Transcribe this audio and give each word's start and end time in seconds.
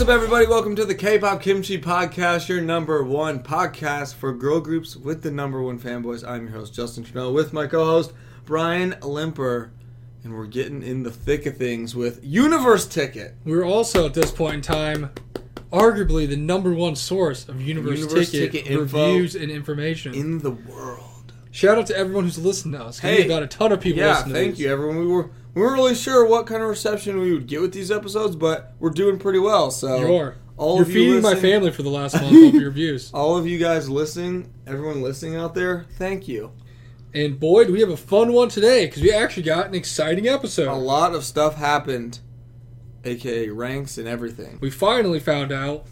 What's 0.00 0.08
up, 0.08 0.14
everybody? 0.14 0.46
Welcome 0.46 0.76
to 0.76 0.86
the 0.86 0.94
K-pop 0.94 1.42
Kimchi 1.42 1.78
Podcast, 1.78 2.48
your 2.48 2.62
number 2.62 3.04
one 3.04 3.40
podcast 3.42 4.14
for 4.14 4.32
girl 4.32 4.58
groups 4.58 4.96
with 4.96 5.22
the 5.22 5.30
number 5.30 5.60
one 5.60 5.78
fanboys. 5.78 6.26
I'm 6.26 6.44
your 6.44 6.52
host 6.52 6.72
Justin 6.72 7.04
Trudeau 7.04 7.30
with 7.32 7.52
my 7.52 7.66
co-host 7.66 8.14
Brian 8.46 8.96
Limper, 9.02 9.72
and 10.24 10.34
we're 10.34 10.46
getting 10.46 10.82
in 10.82 11.02
the 11.02 11.10
thick 11.10 11.44
of 11.44 11.58
things 11.58 11.94
with 11.94 12.24
Universe 12.24 12.86
Ticket. 12.86 13.34
We're 13.44 13.66
also 13.66 14.06
at 14.06 14.14
this 14.14 14.30
point 14.30 14.54
in 14.54 14.62
time, 14.62 15.10
arguably 15.70 16.26
the 16.26 16.34
number 16.34 16.72
one 16.72 16.96
source 16.96 17.46
of 17.46 17.60
Universe, 17.60 17.98
Universe 17.98 18.30
Ticket, 18.30 18.64
Ticket 18.64 18.78
reviews 18.78 19.34
and 19.34 19.50
information. 19.50 20.14
in 20.14 20.38
the 20.38 20.52
world. 20.52 21.34
Shout 21.50 21.76
out 21.76 21.86
to 21.88 21.96
everyone 21.98 22.24
who's 22.24 22.38
listened 22.38 22.72
to 22.72 22.82
us. 22.82 23.00
Hey, 23.00 23.24
we 23.24 23.28
got 23.28 23.42
a 23.42 23.46
ton 23.46 23.70
of 23.70 23.82
people 23.82 24.00
Yeah, 24.00 24.14
listening. 24.14 24.32
thank 24.32 24.58
you, 24.58 24.72
everyone. 24.72 24.96
We 24.96 25.08
were 25.08 25.30
we 25.54 25.62
weren't 25.62 25.74
really 25.74 25.94
sure 25.94 26.24
what 26.26 26.46
kind 26.46 26.62
of 26.62 26.68
reception 26.68 27.18
we 27.20 27.32
would 27.32 27.46
get 27.46 27.60
with 27.60 27.72
these 27.72 27.90
episodes, 27.90 28.36
but 28.36 28.74
we're 28.78 28.90
doing 28.90 29.18
pretty 29.18 29.38
well. 29.38 29.70
So 29.70 30.06
You 30.06 30.14
are. 30.16 30.36
all 30.56 30.76
You're 30.76 30.82
of 30.84 30.90
you 30.90 30.94
feeding 30.94 31.22
my 31.22 31.34
family 31.34 31.70
for 31.70 31.82
the 31.82 31.90
last 31.90 32.14
month 32.20 32.54
of 32.54 32.54
your 32.54 32.70
reviews. 32.70 33.10
all 33.14 33.36
of 33.36 33.46
you 33.46 33.58
guys 33.58 33.88
listening, 33.88 34.52
everyone 34.66 35.02
listening 35.02 35.36
out 35.36 35.54
there, 35.54 35.86
thank 35.98 36.28
you. 36.28 36.52
And 37.12 37.40
boy, 37.40 37.64
do 37.64 37.72
we 37.72 37.80
have 37.80 37.90
a 37.90 37.96
fun 37.96 38.32
one 38.32 38.48
today 38.48 38.86
because 38.86 39.02
we 39.02 39.12
actually 39.12 39.42
got 39.42 39.66
an 39.66 39.74
exciting 39.74 40.28
episode. 40.28 40.68
A 40.68 40.74
lot 40.74 41.14
of 41.14 41.24
stuff 41.24 41.56
happened, 41.56 42.20
aka 43.04 43.48
ranks 43.48 43.98
and 43.98 44.06
everything. 44.06 44.58
We 44.60 44.70
finally 44.70 45.18
found 45.18 45.50
out 45.50 45.86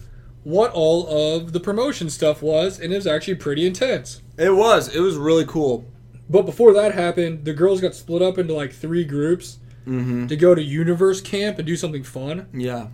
what 0.44 0.70
all 0.72 1.08
of 1.08 1.52
the 1.52 1.58
promotion 1.60 2.08
stuff 2.08 2.40
was, 2.40 2.78
and 2.78 2.92
it 2.92 2.96
was 2.96 3.06
actually 3.06 3.34
pretty 3.34 3.66
intense. 3.66 4.22
It 4.38 4.54
was. 4.54 4.94
It 4.94 5.00
was 5.00 5.16
really 5.16 5.44
cool. 5.44 5.84
But 6.30 6.42
before 6.46 6.72
that 6.74 6.94
happened, 6.94 7.44
the 7.44 7.54
girls 7.54 7.80
got 7.80 7.94
split 7.94 8.22
up 8.22 8.38
into 8.38 8.54
like 8.54 8.72
three 8.72 9.04
groups 9.04 9.58
Mm-hmm. 9.86 10.26
to 10.26 10.36
go 10.36 10.54
to 10.54 10.62
Universe 10.62 11.22
Camp 11.22 11.56
and 11.58 11.66
do 11.66 11.74
something 11.74 12.02
fun. 12.02 12.46
Yeah. 12.52 12.88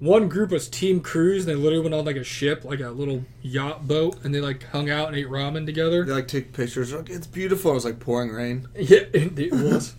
One 0.00 0.28
group 0.28 0.50
was 0.50 0.68
Team 0.68 1.00
Cruise, 1.00 1.46
and 1.46 1.48
they 1.48 1.54
literally 1.54 1.84
went 1.84 1.94
on 1.94 2.04
like 2.04 2.16
a 2.16 2.24
ship, 2.24 2.64
like 2.64 2.80
a 2.80 2.90
little 2.90 3.24
yacht 3.40 3.86
boat, 3.86 4.16
and 4.24 4.34
they 4.34 4.40
like 4.40 4.64
hung 4.64 4.90
out 4.90 5.06
and 5.06 5.16
ate 5.16 5.28
ramen 5.28 5.64
together. 5.64 6.04
They 6.04 6.12
like 6.12 6.26
took 6.26 6.52
pictures. 6.52 6.92
Like, 6.92 7.08
it's 7.08 7.28
beautiful. 7.28 7.70
It 7.70 7.74
was 7.74 7.84
like 7.84 8.00
pouring 8.00 8.30
rain. 8.30 8.66
Yeah, 8.74 9.02
it 9.12 9.38
it 9.38 9.52
was. 9.52 9.94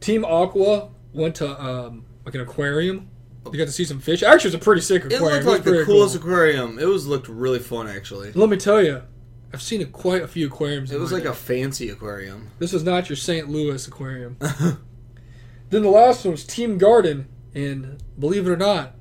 Team 0.00 0.24
Aqua 0.24 0.88
went 1.12 1.34
to 1.36 1.62
um, 1.62 2.06
like 2.24 2.34
an 2.34 2.40
aquarium. 2.40 3.10
They 3.44 3.58
got 3.58 3.66
to 3.66 3.72
see 3.72 3.84
some 3.84 4.00
fish. 4.00 4.22
Actually, 4.22 4.48
it 4.48 4.54
was 4.54 4.62
a 4.62 4.64
pretty 4.64 4.80
sick 4.80 5.04
aquarium. 5.04 5.22
It 5.22 5.44
looked 5.44 5.44
like 5.46 5.64
was 5.66 5.78
the 5.80 5.84
coolest 5.84 6.14
cool. 6.20 6.30
aquarium. 6.32 6.78
It 6.78 6.86
was 6.86 7.06
looked 7.06 7.28
really 7.28 7.58
fun 7.58 7.86
actually. 7.86 8.32
Let 8.32 8.48
me 8.48 8.56
tell 8.56 8.82
you, 8.82 9.02
I've 9.52 9.62
seen 9.62 9.80
a, 9.80 9.86
quite 9.86 10.22
a 10.22 10.28
few 10.28 10.46
aquariums. 10.48 10.90
It 10.92 11.00
was 11.00 11.12
like 11.12 11.22
day. 11.22 11.28
a 11.28 11.34
fancy 11.34 11.88
aquarium. 11.88 12.50
This 12.58 12.72
was 12.72 12.84
not 12.84 13.08
your 13.08 13.16
St. 13.16 13.48
Louis 13.48 13.86
aquarium. 13.86 14.36
then 15.70 15.82
the 15.82 15.88
last 15.90 16.24
one 16.24 16.32
was 16.32 16.44
Team 16.44 16.78
Garden, 16.78 17.28
and 17.54 18.02
believe 18.18 18.46
it 18.46 18.50
or 18.50 18.56
not, 18.56 18.94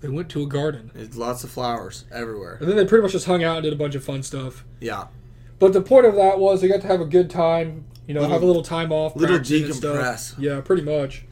they 0.00 0.08
went 0.08 0.28
to 0.30 0.42
a 0.42 0.46
garden. 0.46 0.90
There's 0.94 1.16
lots 1.16 1.44
of 1.44 1.50
flowers 1.50 2.04
everywhere. 2.12 2.58
And 2.60 2.68
then 2.68 2.76
they 2.76 2.84
pretty 2.84 3.02
much 3.02 3.12
just 3.12 3.26
hung 3.26 3.44
out 3.44 3.58
and 3.58 3.64
did 3.64 3.72
a 3.72 3.76
bunch 3.76 3.94
of 3.94 4.04
fun 4.04 4.22
stuff. 4.22 4.64
Yeah. 4.80 5.06
But 5.60 5.72
the 5.72 5.80
point 5.80 6.06
of 6.06 6.16
that 6.16 6.40
was 6.40 6.60
they 6.60 6.68
got 6.68 6.80
to 6.80 6.88
have 6.88 7.00
a 7.00 7.04
good 7.06 7.30
time, 7.30 7.84
you 8.08 8.14
know, 8.14 8.20
Little- 8.22 8.34
have 8.34 8.42
a 8.42 8.46
little 8.46 8.62
time 8.64 8.90
off, 8.90 9.14
little 9.14 9.36
practicing 9.36 9.66
and 9.66 9.74
stuff. 9.76 9.96
decompress. 9.96 10.34
Yeah, 10.38 10.60
pretty 10.60 10.82
much. 10.82 11.24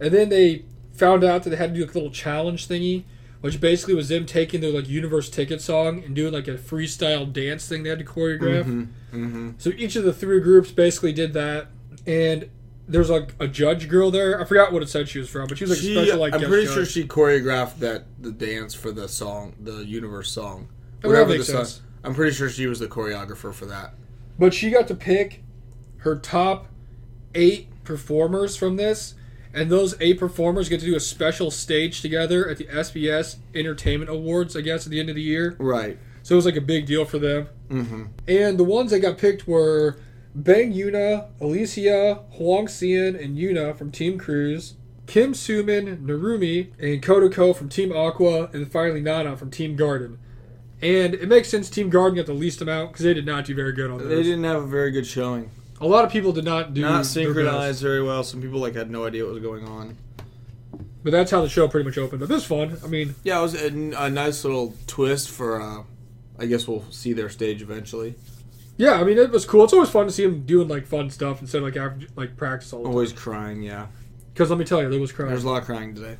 And 0.00 0.12
then 0.12 0.30
they 0.30 0.64
found 0.94 1.22
out 1.22 1.42
that 1.42 1.50
they 1.50 1.56
had 1.56 1.74
to 1.74 1.80
do 1.80 1.84
a 1.84 1.92
little 1.92 2.10
challenge 2.10 2.66
thingy, 2.66 3.04
which 3.44 3.60
basically 3.60 3.94
was 3.94 4.08
them 4.08 4.24
taking 4.24 4.62
their 4.62 4.70
like 4.72 4.88
universe 4.88 5.28
ticket 5.28 5.60
song 5.60 6.02
and 6.02 6.16
doing 6.16 6.32
like 6.32 6.48
a 6.48 6.54
freestyle 6.54 7.30
dance 7.30 7.68
thing 7.68 7.82
they 7.82 7.90
had 7.90 7.98
to 7.98 8.04
choreograph. 8.04 8.64
Mm-hmm. 8.64 9.24
Mm-hmm. 9.24 9.50
So 9.58 9.68
each 9.76 9.96
of 9.96 10.04
the 10.04 10.14
three 10.14 10.40
groups 10.40 10.72
basically 10.72 11.12
did 11.12 11.34
that, 11.34 11.66
and 12.06 12.48
there's 12.88 13.10
like 13.10 13.34
a 13.38 13.46
judge 13.46 13.86
girl 13.90 14.10
there. 14.10 14.40
I 14.40 14.46
forgot 14.46 14.72
what 14.72 14.82
it 14.82 14.88
said 14.88 15.10
she 15.10 15.18
was 15.18 15.28
from, 15.28 15.46
but 15.46 15.58
she 15.58 15.64
was 15.64 15.72
like 15.72 15.78
She, 15.80 15.94
a 15.94 16.02
special 16.04 16.20
like. 16.20 16.32
I'm 16.32 16.40
pretty 16.40 16.64
judge. 16.64 16.74
sure 16.74 16.86
she 16.86 17.06
choreographed 17.06 17.80
that 17.80 18.06
the 18.18 18.32
dance 18.32 18.72
for 18.72 18.92
the 18.92 19.06
song, 19.08 19.54
the 19.60 19.84
universe 19.84 20.30
song. 20.30 20.68
whatever 21.02 21.36
the 21.36 21.44
song- 21.44 21.66
sense. 21.66 21.82
I'm 22.02 22.14
pretty 22.14 22.34
sure 22.34 22.48
she 22.48 22.66
was 22.66 22.78
the 22.78 22.88
choreographer 22.88 23.52
for 23.52 23.66
that. 23.66 23.92
But 24.38 24.54
she 24.54 24.70
got 24.70 24.88
to 24.88 24.94
pick 24.94 25.42
her 25.98 26.16
top 26.16 26.68
eight 27.34 27.68
performers 27.84 28.56
from 28.56 28.76
this, 28.76 29.14
and 29.54 29.70
those 29.70 29.94
eight 30.00 30.18
performers 30.18 30.68
get 30.68 30.80
to 30.80 30.86
do 30.86 30.96
a 30.96 31.00
special 31.00 31.50
stage 31.50 32.02
together 32.02 32.48
at 32.48 32.58
the 32.58 32.64
SBS 32.64 33.36
Entertainment 33.54 34.10
Awards, 34.10 34.56
I 34.56 34.60
guess, 34.60 34.86
at 34.86 34.90
the 34.90 35.00
end 35.00 35.08
of 35.08 35.14
the 35.14 35.22
year. 35.22 35.56
Right. 35.58 35.98
So 36.22 36.34
it 36.34 36.36
was 36.36 36.46
like 36.46 36.56
a 36.56 36.60
big 36.60 36.86
deal 36.86 37.04
for 37.04 37.18
them. 37.18 37.48
Mm-hmm. 37.68 38.04
And 38.26 38.58
the 38.58 38.64
ones 38.64 38.90
that 38.90 39.00
got 39.00 39.18
picked 39.18 39.46
were 39.46 39.98
Bang 40.34 40.72
Yuna, 40.72 41.28
Alicia, 41.40 42.22
Huang 42.32 42.66
Xian, 42.66 43.22
and 43.22 43.38
Yuna 43.38 43.76
from 43.76 43.92
Team 43.92 44.18
Cruise, 44.18 44.74
Kim 45.06 45.32
Sumin, 45.32 46.04
Narumi, 46.04 46.72
and 46.78 47.02
Kotoko 47.02 47.54
from 47.54 47.68
Team 47.68 47.92
Aqua, 47.92 48.50
and 48.52 48.70
finally 48.70 49.00
Nana 49.00 49.36
from 49.36 49.50
Team 49.50 49.76
Garden. 49.76 50.18
And 50.82 51.14
it 51.14 51.28
makes 51.28 51.48
sense 51.48 51.70
Team 51.70 51.88
Garden 51.88 52.16
got 52.16 52.26
the 52.26 52.34
least 52.34 52.60
amount 52.60 52.92
because 52.92 53.04
they 53.04 53.14
did 53.14 53.26
not 53.26 53.44
do 53.44 53.54
very 53.54 53.72
good 53.72 53.90
on 53.90 54.08
They 54.08 54.22
didn't 54.22 54.44
have 54.44 54.62
a 54.62 54.66
very 54.66 54.90
good 54.90 55.06
showing. 55.06 55.50
A 55.84 55.88
lot 55.88 56.04
of 56.04 56.10
people 56.10 56.32
did 56.32 56.44
not 56.44 56.72
do 56.74 56.80
Not 56.80 57.04
synchronized 57.06 57.82
very 57.82 58.02
well. 58.02 58.24
Some 58.24 58.40
people 58.40 58.58
like 58.60 58.74
had 58.74 58.90
no 58.90 59.04
idea 59.04 59.24
what 59.24 59.34
was 59.34 59.42
going 59.42 59.64
on. 59.66 59.96
But 61.02 61.10
that's 61.10 61.30
how 61.30 61.42
the 61.42 61.48
show 61.48 61.68
pretty 61.68 61.84
much 61.86 61.98
opened. 61.98 62.20
But 62.20 62.28
this 62.30 62.44
fun. 62.46 62.78
I 62.82 62.86
mean, 62.86 63.14
Yeah, 63.22 63.38
it 63.38 63.42
was 63.42 63.54
a, 63.54 63.66
a 63.68 64.08
nice 64.10 64.44
little 64.44 64.74
twist 64.86 65.30
for. 65.30 65.60
uh 65.60 65.82
I 66.38 66.46
guess 66.46 66.66
we'll 66.66 66.84
see 66.90 67.12
their 67.12 67.28
stage 67.28 67.62
eventually. 67.62 68.14
yeah, 68.76 68.94
I 68.94 69.04
mean 69.04 69.18
it 69.18 69.30
was 69.30 69.44
cool. 69.44 69.62
It's 69.64 69.72
always 69.72 69.90
fun 69.90 70.06
to 70.06 70.12
see 70.12 70.24
them 70.24 70.44
doing 70.46 70.66
like 70.68 70.86
fun 70.86 71.10
stuff 71.10 71.40
instead 71.40 71.58
of 71.58 71.64
like 71.64 71.76
average, 71.76 72.08
like 72.16 72.36
practice 72.36 72.72
all 72.72 72.80
the 72.80 72.84
time. 72.86 72.92
Always 72.92 73.12
crying. 73.12 73.62
Yeah, 73.62 73.86
Because 74.32 74.50
let 74.50 74.58
me 74.58 74.64
tell 74.64 74.82
you, 74.82 74.90
there 74.90 74.98
was 74.98 75.12
crying. 75.12 75.30
there's 75.30 75.44
a 75.44 75.48
lot 75.50 75.58
of 75.60 75.66
crying 75.66 75.94
today. 75.94 76.16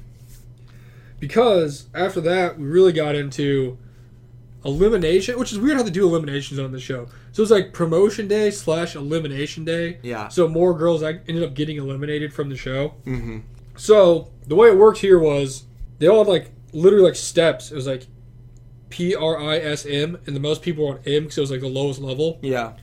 because 1.18 1.88
after 1.94 2.20
that 2.20 2.58
we 2.58 2.66
really 2.66 2.92
got 2.92 3.14
into 3.14 3.78
elimination 4.64 5.38
which 5.38 5.52
is 5.52 5.58
weird 5.58 5.76
how 5.76 5.82
they 5.82 5.90
do 5.90 6.06
eliminations 6.06 6.58
on 6.60 6.72
the 6.72 6.80
show 6.80 7.08
so 7.34 7.42
it's 7.42 7.50
like 7.50 7.72
promotion 7.72 8.28
day 8.28 8.48
slash 8.50 8.94
elimination 8.96 9.64
day 9.64 9.98
Yeah. 10.02 10.28
so 10.28 10.46
more 10.48 10.72
girls 10.72 11.02
like, 11.02 11.22
ended 11.28 11.42
up 11.42 11.52
getting 11.54 11.76
eliminated 11.76 12.32
from 12.32 12.48
the 12.48 12.56
show 12.56 12.94
Mm-hmm. 13.04 13.38
so 13.76 14.30
the 14.46 14.54
way 14.54 14.68
it 14.68 14.76
worked 14.78 14.98
here 14.98 15.18
was 15.18 15.64
they 15.98 16.06
all 16.08 16.18
had 16.24 16.28
like 16.28 16.50
literally 16.72 17.04
like 17.04 17.16
steps 17.16 17.70
it 17.72 17.74
was 17.74 17.86
like 17.86 18.06
p-r-i-s-m 18.90 20.18
and 20.26 20.36
the 20.36 20.40
most 20.40 20.62
people 20.62 20.86
were 20.86 20.94
on 20.94 21.00
m 21.06 21.24
because 21.24 21.38
it 21.38 21.40
was 21.40 21.50
like 21.50 21.60
the 21.60 21.68
lowest 21.68 22.00
level 22.00 22.38
Yeah. 22.42 22.74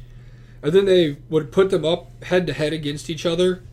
and 0.61 0.73
then 0.73 0.85
they 0.85 1.17
would 1.29 1.51
put 1.51 1.69
them 1.69 1.85
up 1.85 2.23
head 2.25 2.45
to 2.47 2.53
head 2.53 2.73
against 2.73 3.09
each 3.09 3.25
other 3.25 3.63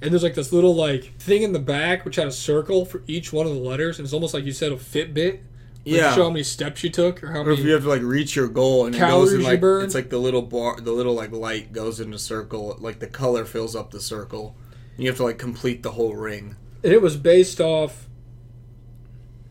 and 0.00 0.10
there's 0.12 0.22
like 0.22 0.34
this 0.34 0.52
little 0.52 0.74
like 0.74 1.14
thing 1.18 1.42
in 1.42 1.52
the 1.52 1.58
back 1.58 2.04
which 2.04 2.16
had 2.16 2.26
a 2.26 2.32
circle 2.32 2.84
for 2.84 3.02
each 3.06 3.32
one 3.32 3.46
of 3.46 3.52
the 3.54 3.58
letters 3.60 3.98
and 3.98 4.06
it's 4.06 4.12
almost 4.14 4.32
like 4.34 4.44
you 4.44 4.52
said 4.52 4.70
a 4.72 4.76
fitbit 4.76 5.40
like, 5.84 5.94
Yeah. 5.96 6.14
show 6.14 6.24
how 6.24 6.30
many 6.30 6.42
steps 6.44 6.82
you 6.84 6.90
took 6.90 7.22
or 7.24 7.28
how 7.32 7.42
Or 7.42 7.50
if 7.52 7.60
you 7.60 7.72
have 7.72 7.82
to 7.82 7.88
like 7.88 8.02
reach 8.02 8.36
your 8.36 8.48
goal 8.48 8.86
and 8.86 8.94
it 8.94 8.98
goes 8.98 9.32
in 9.32 9.40
you 9.40 9.46
like 9.46 9.60
burn. 9.60 9.84
it's 9.84 9.94
like 9.94 10.10
the 10.10 10.18
little 10.18 10.42
bar, 10.42 10.80
the 10.80 10.92
little 10.92 11.14
like 11.14 11.32
light 11.32 11.72
goes 11.72 12.00
in 12.00 12.12
a 12.14 12.18
circle, 12.18 12.76
like 12.80 12.98
the 13.00 13.06
color 13.06 13.44
fills 13.44 13.74
up 13.76 13.90
the 13.90 14.00
circle. 14.00 14.56
You 14.96 15.08
have 15.08 15.16
to 15.16 15.24
like 15.24 15.38
complete 15.38 15.82
the 15.82 15.92
whole 15.92 16.14
ring. 16.14 16.56
and 16.84 16.92
it 16.92 17.00
was 17.02 17.16
based 17.16 17.60
off 17.60 18.08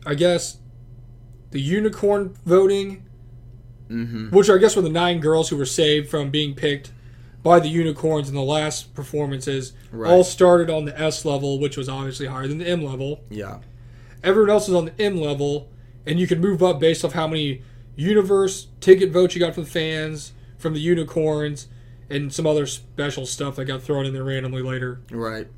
i 0.06 0.14
guess 0.14 0.58
the 1.50 1.60
unicorn 1.60 2.34
voting 2.44 3.04
Mm-hmm. 3.90 4.34
which 4.34 4.48
i 4.48 4.56
guess 4.56 4.74
were 4.74 4.80
the 4.82 4.88
nine 4.88 5.20
girls 5.20 5.50
who 5.50 5.56
were 5.58 5.66
saved 5.66 6.08
from 6.08 6.30
being 6.30 6.54
picked 6.54 6.92
by 7.42 7.60
the 7.60 7.68
unicorns 7.68 8.26
in 8.28 8.34
the 8.34 8.40
last 8.42 8.94
performances 8.94 9.74
Right. 9.90 10.10
all 10.10 10.24
started 10.24 10.70
on 10.70 10.86
the 10.86 10.98
s 10.98 11.24
level 11.26 11.58
which 11.60 11.76
was 11.76 11.90
obviously 11.90 12.26
higher 12.26 12.46
than 12.48 12.56
the 12.58 12.66
m 12.66 12.82
level 12.82 13.20
Yeah. 13.28 13.58
everyone 14.24 14.48
else 14.50 14.66
is 14.68 14.74
on 14.74 14.86
the 14.86 15.02
M 15.02 15.20
level, 15.20 15.68
and 16.06 16.18
you 16.18 16.26
can 16.26 16.40
move 16.40 16.62
up 16.62 16.80
based 16.80 17.04
off 17.04 17.12
how 17.12 17.26
many 17.26 17.62
universe 17.96 18.68
ticket 18.80 19.10
votes 19.10 19.34
you 19.34 19.40
got 19.40 19.54
from 19.54 19.64
the 19.64 19.70
fans, 19.70 20.32
from 20.58 20.74
the 20.74 20.80
unicorns, 20.80 21.68
and 22.08 22.32
some 22.32 22.46
other 22.46 22.66
special 22.66 23.26
stuff 23.26 23.56
that 23.56 23.64
got 23.66 23.82
thrown 23.82 24.06
in 24.06 24.12
there 24.12 24.24
randomly 24.24 24.62
later. 24.62 25.00
Right. 25.10 25.48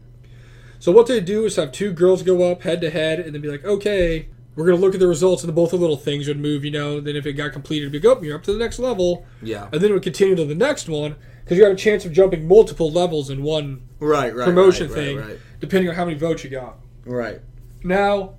So 0.79 0.93
what 0.93 1.07
they 1.07 1.21
do 1.21 1.45
is 1.47 1.57
have 1.57 1.73
two 1.73 1.93
girls 1.93 2.23
go 2.23 2.51
up 2.51 2.63
head 2.63 2.81
to 2.83 2.91
head, 2.91 3.21
and 3.21 3.35
then 3.35 3.41
be 3.41 3.49
like, 3.49 3.65
okay, 3.65 4.29
we're 4.55 4.67
gonna 4.67 4.77
look 4.79 4.95
at 4.95 5.01
the 5.01 5.09
results, 5.09 5.43
and 5.43 5.49
the 5.49 5.53
both 5.55 5.71
the 5.71 5.77
little 5.77 5.97
things 5.97 6.29
would 6.29 6.39
move, 6.39 6.65
you 6.65 6.71
know. 6.71 7.01
Then 7.01 7.17
if 7.17 7.27
it 7.27 7.33
got 7.33 7.53
completed, 7.53 7.85
it'd 7.85 7.93
be 7.93 7.99
go, 8.01 8.15
oh, 8.15 8.23
you're 8.23 8.37
up 8.37 8.43
to 8.45 8.53
the 8.53 8.59
next 8.59 8.79
level, 8.79 9.25
Yeah. 9.43 9.69
and 9.73 9.81
then 9.81 9.91
it 9.91 9.95
would 9.95 10.03
continue 10.03 10.37
to 10.37 10.45
the 10.45 10.55
next 10.55 10.89
one 10.89 11.17
because 11.43 11.59
you 11.59 11.65
had 11.65 11.73
a 11.73 11.77
chance 11.77 12.05
of 12.05 12.13
jumping 12.13 12.47
multiple 12.47 12.91
levels 12.91 13.31
in 13.31 13.43
one 13.43 13.83
Right. 13.99 14.35
Right. 14.35 14.45
promotion 14.45 14.87
right, 14.89 14.95
thing, 14.95 15.17
Right. 15.19 15.39
depending 15.61 15.89
on 15.89 15.97
how 15.97 16.05
many 16.05 16.17
votes 16.19 16.45
you 16.45 16.51
got. 16.51 16.79
Right. 17.05 17.41
Now, 17.83 18.35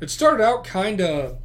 it 0.00 0.10
started 0.10 0.42
out 0.42 0.64
kind 0.64 1.00
of 1.00 1.38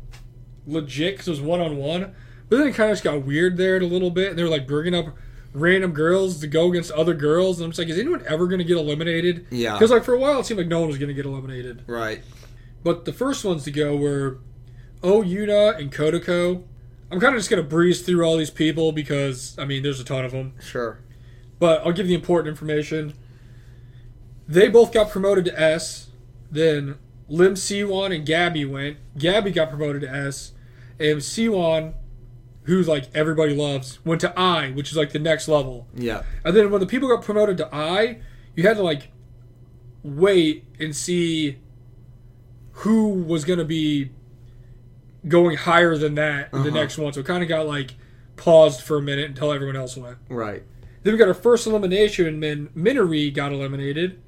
legit 0.69 1.13
because 1.13 1.27
it 1.27 1.31
was 1.31 1.41
one 1.41 1.59
on 1.59 1.77
one, 1.77 2.15
but 2.47 2.57
then 2.57 2.67
it 2.67 2.75
kind 2.75 2.89
of 2.91 2.95
just 2.95 3.03
got 3.03 3.25
weird 3.25 3.57
there 3.57 3.77
a 3.77 3.81
little 3.81 4.11
bit, 4.11 4.29
and 4.29 4.39
they 4.39 4.43
were 4.43 4.49
like 4.49 4.67
bringing 4.67 4.95
up 4.95 5.15
random 5.53 5.91
girls 5.91 6.39
to 6.39 6.47
go 6.47 6.69
against 6.69 6.91
other 6.91 7.13
girls, 7.13 7.59
and 7.59 7.65
I'm 7.65 7.71
just 7.71 7.79
like, 7.79 7.89
is 7.89 7.97
anyone 7.97 8.23
ever 8.27 8.47
going 8.47 8.59
to 8.59 8.65
get 8.65 8.77
eliminated? 8.77 9.47
Yeah. 9.49 9.73
Because 9.73 9.91
like 9.91 10.03
for 10.03 10.13
a 10.13 10.19
while, 10.19 10.39
it 10.39 10.45
seemed 10.45 10.59
like 10.59 10.67
no 10.67 10.79
one 10.79 10.89
was 10.89 10.97
going 10.97 11.09
to 11.09 11.13
get 11.13 11.25
eliminated. 11.25 11.83
Right. 11.87 12.21
But 12.83 13.05
the 13.05 13.13
first 13.13 13.43
ones 13.43 13.63
to 13.65 13.71
go 13.71 13.95
were 13.95 14.39
Oh 15.03 15.21
Yuna 15.21 15.77
and 15.77 15.91
Kotoko. 15.91 16.63
I'm 17.11 17.19
kind 17.19 17.33
of 17.33 17.39
just 17.39 17.49
going 17.49 17.61
to 17.61 17.67
breeze 17.67 18.01
through 18.01 18.23
all 18.23 18.37
these 18.37 18.51
people 18.51 18.91
because 18.91 19.57
I 19.57 19.65
mean, 19.65 19.83
there's 19.83 19.99
a 19.99 20.03
ton 20.03 20.25
of 20.25 20.31
them. 20.31 20.53
Sure. 20.61 20.99
But 21.57 21.81
I'll 21.85 21.91
give 21.91 22.05
you 22.05 22.17
the 22.17 22.21
important 22.21 22.49
information. 22.49 23.13
They 24.47 24.69
both 24.69 24.91
got 24.91 25.09
promoted 25.09 25.45
to 25.45 25.59
S. 25.59 26.09
Then 26.51 26.97
Lim 27.27 27.55
Siwon 27.55 28.15
and 28.15 28.25
Gabby 28.25 28.65
went. 28.65 28.97
Gabby 29.17 29.51
got 29.51 29.69
promoted 29.69 30.01
to 30.01 30.09
S, 30.09 30.53
and 30.99 31.17
Siwon, 31.19 31.93
who's 32.63 32.87
like 32.87 33.05
everybody 33.15 33.55
loves, 33.55 33.99
went 34.05 34.21
to 34.21 34.37
I, 34.39 34.71
which 34.71 34.91
is 34.91 34.97
like 34.97 35.11
the 35.11 35.19
next 35.19 35.47
level. 35.47 35.87
Yeah. 35.95 36.23
And 36.43 36.55
then 36.55 36.71
when 36.71 36.79
the 36.81 36.87
people 36.87 37.07
got 37.09 37.23
promoted 37.23 37.57
to 37.57 37.73
I, 37.73 38.19
you 38.55 38.63
had 38.67 38.77
to 38.77 38.83
like 38.83 39.11
wait 40.03 40.65
and 40.79 40.95
see 40.95 41.57
who 42.71 43.09
was 43.09 43.43
going 43.45 43.59
to 43.59 43.65
be 43.65 44.11
going 45.27 45.57
higher 45.57 45.97
than 45.97 46.15
that 46.15 46.49
in 46.53 46.63
the 46.63 46.69
Uh-huh. 46.69 46.79
next 46.79 46.97
one. 46.97 47.11
So 47.13 47.19
it 47.19 47.25
kind 47.25 47.43
of 47.43 47.49
got 47.49 47.67
like 47.67 47.95
paused 48.37 48.81
for 48.81 48.97
a 48.97 49.01
minute 49.01 49.25
until 49.29 49.51
everyone 49.51 49.75
else 49.75 49.97
went. 49.97 50.17
Right. 50.29 50.63
Then 51.03 51.13
we 51.13 51.17
got 51.19 51.27
our 51.27 51.33
first 51.33 51.67
elimination 51.67 52.39
when 52.39 52.67
Minari 52.69 53.33
got 53.33 53.51
eliminated 53.51 54.19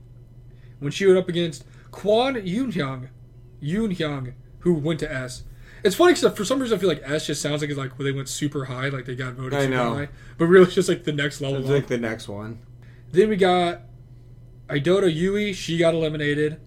when 0.80 0.92
she 0.92 1.06
went 1.06 1.18
up 1.20 1.30
against 1.30 1.64
Kwon 1.92 2.42
Yoonhyung, 2.46 3.10
Yoonhyung, 3.62 4.34
who 4.60 4.74
went 4.74 5.00
to 5.02 5.14
S. 5.14 5.44
It's 5.84 5.96
funny 5.96 6.14
because 6.14 6.36
for 6.38 6.46
some 6.46 6.60
reason 6.60 6.78
I 6.78 6.82
feel 6.82 6.90
like 6.90 7.02
S 7.04 7.28
just 7.28 7.42
sounds 7.42 7.62
like 7.62 7.70
it's 7.70 7.80
like 7.80 7.98
when 7.98 8.06
they 8.06 8.12
went 8.12 8.30
super 8.30 8.66
high, 8.66 8.90
like 8.90 9.06
they 9.06 9.16
got 9.16 9.34
voted 9.34 9.54
I 9.54 9.64
super 9.64 9.76
know. 9.76 9.96
high, 9.96 10.10
but 10.38 10.46
really 10.46 10.66
it's 10.66 10.76
just 10.76 10.90
like 10.90 11.04
the 11.04 11.12
next 11.12 11.42
level. 11.42 11.60
It's 11.60 11.70
like 11.70 11.88
the 11.88 11.98
next 11.98 12.28
one. 12.28 12.60
Then 13.12 13.30
we 13.30 13.36
got 13.36 13.82
Idota 14.70 15.14
Yui, 15.14 15.54
she 15.54 15.78
got 15.78 15.94
eliminated. 15.94 16.60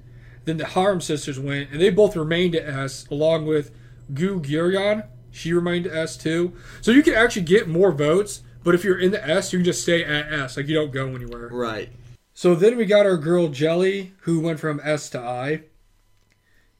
Then 0.45 0.59
the 0.59 0.67
Harem 0.67 1.01
sisters 1.01 1.41
went, 1.41 1.71
and 1.71 1.81
they 1.81 1.91
both 1.91 2.17
remained 2.17 2.55
at 2.55 2.69
S, 2.69 3.07
along 3.11 3.47
with 3.47 3.71
Gu 4.13 4.41
Gyuryan. 4.41 5.07
She 5.31 5.53
remained 5.53 5.87
at 5.87 5.95
S 5.97 6.17
too. 6.17 6.53
So 6.81 6.91
you 6.91 7.03
can 7.03 7.15
actually 7.15 7.43
get 7.43 7.67
more 7.67 7.93
votes, 7.93 8.43
but 8.63 8.75
if 8.75 8.85
you're 8.85 8.99
in 8.99 9.11
the 9.11 9.27
S, 9.27 9.53
you 9.53 9.59
can 9.61 9.65
just 9.65 9.83
stay 9.83 10.05
at 10.05 10.33
S. 10.33 10.57
Like 10.57 10.69
you 10.69 10.75
don't 10.75 10.93
go 10.93 11.09
anywhere. 11.15 11.49
Right. 11.49 11.91
So 12.35 12.55
then 12.55 12.77
we 12.77 12.85
got 12.85 13.07
our 13.07 13.17
girl 13.17 13.49
Gehlee, 13.49 14.11
who 14.23 14.41
went 14.41 14.61
from 14.61 14.81
S 14.83 15.09
to 15.11 15.21
I. 15.21 15.63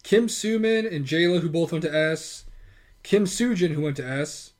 Kim 0.05 0.29
Sumin 0.29 0.87
and 0.95 1.05
Jayla, 1.05 1.41
who 1.41 1.49
both 1.49 1.73
went 1.73 1.83
to 1.83 1.93
S. 1.95 2.45
Kim 3.03 3.25
Sujin, 3.25 3.73
who 3.73 3.81
went 3.83 3.97
to 3.97 4.07
S. 4.07 4.53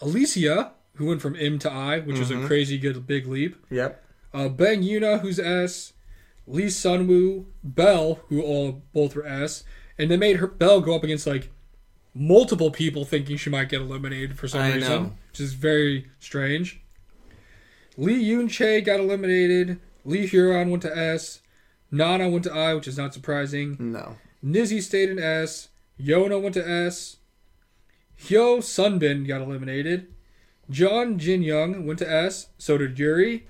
Alicia, 0.00 0.72
who 0.94 1.06
went 1.06 1.20
from 1.20 1.36
M 1.36 1.58
to 1.58 1.70
I, 1.70 1.98
which 2.00 2.18
is 2.18 2.30
a 2.30 2.34
Mhm. 2.34 2.46
crazy 2.46 2.78
good 2.78 3.06
big 3.06 3.26
leap. 3.26 3.56
Yep. 3.70 4.02
Uh, 4.32 4.48
Bang 4.48 4.82
Yuna, 4.82 5.20
who's 5.20 5.38
S. 5.38 5.92
Lee 6.46 6.66
Sunwoo, 6.66 7.44
Bell, 7.62 8.20
who 8.28 8.40
all 8.42 8.82
both 8.94 9.14
were 9.14 9.26
S. 9.26 9.64
And 9.98 10.10
they 10.10 10.16
made 10.16 10.36
her 10.36 10.46
Bell 10.46 10.80
go 10.80 10.94
up 10.94 11.04
against 11.04 11.26
like 11.26 11.50
multiple 12.14 12.70
people 12.70 13.04
thinking 13.04 13.36
she 13.36 13.50
might 13.50 13.68
get 13.68 13.80
eliminated 13.80 14.38
for 14.38 14.48
some 14.48 14.60
I 14.62 14.74
reason, 14.74 14.90
know. 14.90 15.12
which 15.30 15.40
is 15.40 15.52
very 15.54 16.08
strange. 16.18 16.80
Lee 17.96 18.22
Yoon 18.24 18.44
Chae 18.48 18.84
got 18.84 19.00
eliminated. 19.00 19.78
Lee 20.04 20.26
Huron 20.26 20.70
went 20.70 20.82
to 20.84 20.96
S. 20.96 21.40
Nana 21.90 22.28
went 22.28 22.44
to 22.44 22.52
I, 22.52 22.74
which 22.74 22.86
is 22.88 22.96
not 22.96 23.12
surprising. 23.12 23.76
No. 23.78 24.16
Nizzy 24.44 24.80
stayed 24.82 25.10
in 25.10 25.18
S. 25.18 25.68
Yona 26.00 26.40
went 26.40 26.54
to 26.54 26.68
S. 26.68 27.16
Hyo 28.20 28.58
Sunbin 28.58 29.26
got 29.26 29.40
eliminated. 29.40 30.08
John 30.70 31.18
Jin 31.18 31.42
Young 31.42 31.86
went 31.86 31.98
to 32.00 32.10
S. 32.10 32.48
So 32.58 32.76
did 32.78 32.98
Yuri. 32.98 33.46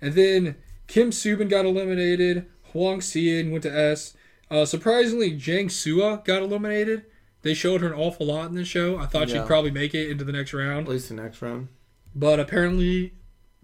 And 0.00 0.14
then 0.14 0.56
Kim 0.86 1.10
Subin 1.10 1.48
got 1.48 1.64
eliminated. 1.64 2.46
Huang 2.72 3.00
Xian 3.00 3.50
went 3.50 3.62
to 3.62 3.74
S. 3.76 4.14
Uh, 4.50 4.64
surprisingly, 4.64 5.32
Jang 5.32 5.68
Sua 5.68 6.22
got 6.24 6.42
eliminated. 6.42 7.04
They 7.42 7.54
showed 7.54 7.80
her 7.80 7.86
an 7.88 7.98
awful 7.98 8.26
lot 8.26 8.48
in 8.48 8.54
this 8.56 8.68
show. 8.68 8.98
I 8.98 9.06
thought 9.06 9.28
Yeah. 9.28 9.40
she'd 9.42 9.46
probably 9.46 9.70
make 9.70 9.94
it 9.94 10.10
into 10.10 10.24
the 10.24 10.32
next 10.32 10.52
round. 10.52 10.86
At 10.86 10.92
least 10.92 11.08
the 11.08 11.14
next 11.14 11.40
round. 11.42 11.68
But 12.14 12.40
apparently, 12.40 13.14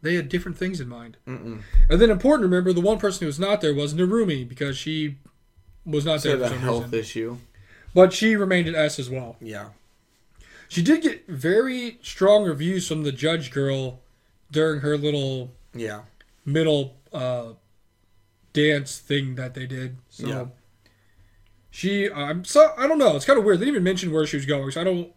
they 0.01 0.15
had 0.15 0.29
different 0.29 0.57
things 0.59 0.81
in 0.81 0.89
mind. 0.89 1.17
Mm-mm. 1.27 1.63
And 1.89 2.01
then 2.01 2.11
important 2.11 2.43
to 2.43 2.49
remember, 2.49 2.73
the 2.73 2.81
one 2.81 2.99
person 2.99 3.21
who 3.21 3.27
was 3.27 3.41
not 3.41 3.61
there 3.61 3.75
was 3.75 3.95
Narumi 3.95 4.49
because 4.49 4.77
she 4.77 5.17
was 5.87 6.05
not 6.05 6.23
there 6.23 6.39
for 6.39 6.45
a 6.45 6.49
some 6.49 6.59
health 6.59 6.85
reason. 6.85 6.99
issue. 6.99 7.39
But 7.95 8.13
she 8.13 8.37
remained 8.37 8.69
at 8.69 8.75
S 8.75 8.99
as 8.99 9.09
well. 9.11 9.37
Yeah. 9.41 9.69
She 10.69 10.83
did 10.83 11.03
get 11.03 11.29
very 11.29 11.99
strong 12.03 12.45
reviews 12.45 12.89
from 12.89 13.03
the 13.05 13.13
judge 13.13 13.51
girl 13.53 14.01
during 14.51 14.81
her 14.81 14.97
little 14.97 15.53
Yeah. 15.75 16.03
middle 16.45 16.97
uh, 17.13 17.53
dance 18.53 18.99
thing 18.99 19.35
that 19.37 19.55
they 19.55 19.67
did. 19.67 19.97
So 20.09 20.27
Yeah. 20.27 20.47
she, 21.71 22.11
I'm 22.11 22.45
so 22.45 22.73
I 22.77 22.87
don't 22.89 22.99
know. 22.99 23.15
It's 23.15 23.25
kind 23.25 23.39
of 23.39 23.45
weird. 23.45 23.59
They 23.61 23.67
didn't 23.67 23.75
even 23.77 23.85
mention 23.85 24.11
where 24.13 24.27
she 24.27 24.37
was 24.37 24.47
going. 24.47 24.71
So 24.71 24.81
I 24.81 24.85
don't 24.85 25.13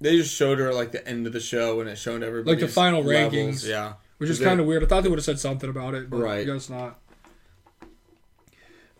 They 0.00 0.16
just 0.16 0.34
showed 0.34 0.58
her 0.58 0.68
at, 0.70 0.74
like 0.74 0.92
the 0.92 1.06
end 1.06 1.26
of 1.26 1.32
the 1.32 1.40
show 1.40 1.80
and 1.80 1.88
it 1.88 1.96
showed 1.96 2.22
everybody 2.22 2.56
like 2.56 2.60
the 2.66 2.72
final 2.72 3.02
rankings. 3.04 3.66
Yeah. 3.66 3.94
which 4.18 4.28
is 4.30 4.40
kind 4.40 4.60
of 4.60 4.66
weird. 4.66 4.82
I 4.82 4.86
thought 4.86 5.02
they 5.02 5.08
would 5.08 5.18
have 5.18 5.24
said 5.24 5.38
something 5.40 5.70
about 5.70 5.94
it, 5.94 6.10
but 6.10 6.18
Right. 6.18 6.40
I 6.40 6.44
guess 6.44 6.68
not. 6.68 6.98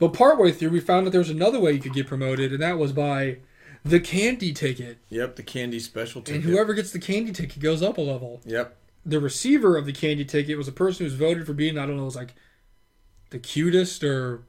But 0.03 0.15
partway 0.15 0.51
through, 0.51 0.71
we 0.71 0.81
found 0.81 1.07
that 1.07 1.13
there 1.13 1.21
was 1.21 1.31
another 1.31 1.61
way 1.61 1.71
you 1.75 1.79
could 1.79 1.93
get 1.93 2.09
promoted, 2.09 2.53
and 2.53 2.61
that 2.61 2.77
was 2.77 2.93
by 2.93 3.37
the 3.85 4.01
candy 4.01 4.53
ticket. 4.53 4.99
Yep. 5.11 5.37
The 5.37 5.45
candy 5.45 5.79
special 5.79 6.23
ticket. 6.23 6.43
And 6.43 6.53
whoever 6.53 6.75
gets 6.75 6.91
the 6.91 6.99
candy 6.99 7.31
ticket 7.31 7.63
goes 7.63 7.85
up 7.85 7.99
a 7.99 8.01
level. 8.01 8.41
Yep. 8.45 8.77
The 9.07 9.21
receiver 9.21 9.77
of 9.77 9.87
the 9.87 9.93
candy 9.93 10.25
ticket 10.25 10.59
was 10.59 10.67
a 10.67 10.73
person 10.73 11.07
who's 11.07 11.15
voted 11.15 11.47
for 11.47 11.53
being, 11.53 11.79
I 11.79 11.87
don't 11.87 11.95
know, 11.95 12.03
it 12.03 12.07
was 12.07 12.17
like 12.17 12.35
the 13.31 13.39
cutest 13.39 14.03
or. 14.03 14.43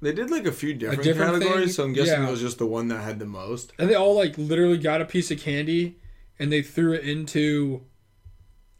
They 0.00 0.12
did 0.12 0.30
like 0.30 0.46
a 0.46 0.52
few 0.52 0.74
different, 0.74 1.02
different 1.02 1.42
categories, 1.42 1.64
thing? 1.64 1.72
so 1.72 1.82
I'm 1.82 1.92
guessing 1.92 2.22
Yeah. 2.22 2.28
it 2.28 2.30
was 2.30 2.40
just 2.40 2.58
the 2.58 2.66
one 2.66 2.86
that 2.86 3.02
had 3.02 3.18
the 3.18 3.26
most. 3.26 3.72
And 3.80 3.90
they 3.90 3.96
all 3.96 4.14
like 4.14 4.38
literally 4.38 4.78
got 4.78 5.00
a 5.00 5.04
piece 5.04 5.32
of 5.32 5.40
candy 5.40 5.96
and 6.38 6.52
they 6.52 6.62
threw 6.62 6.92
it 6.92 7.02
into, 7.02 7.82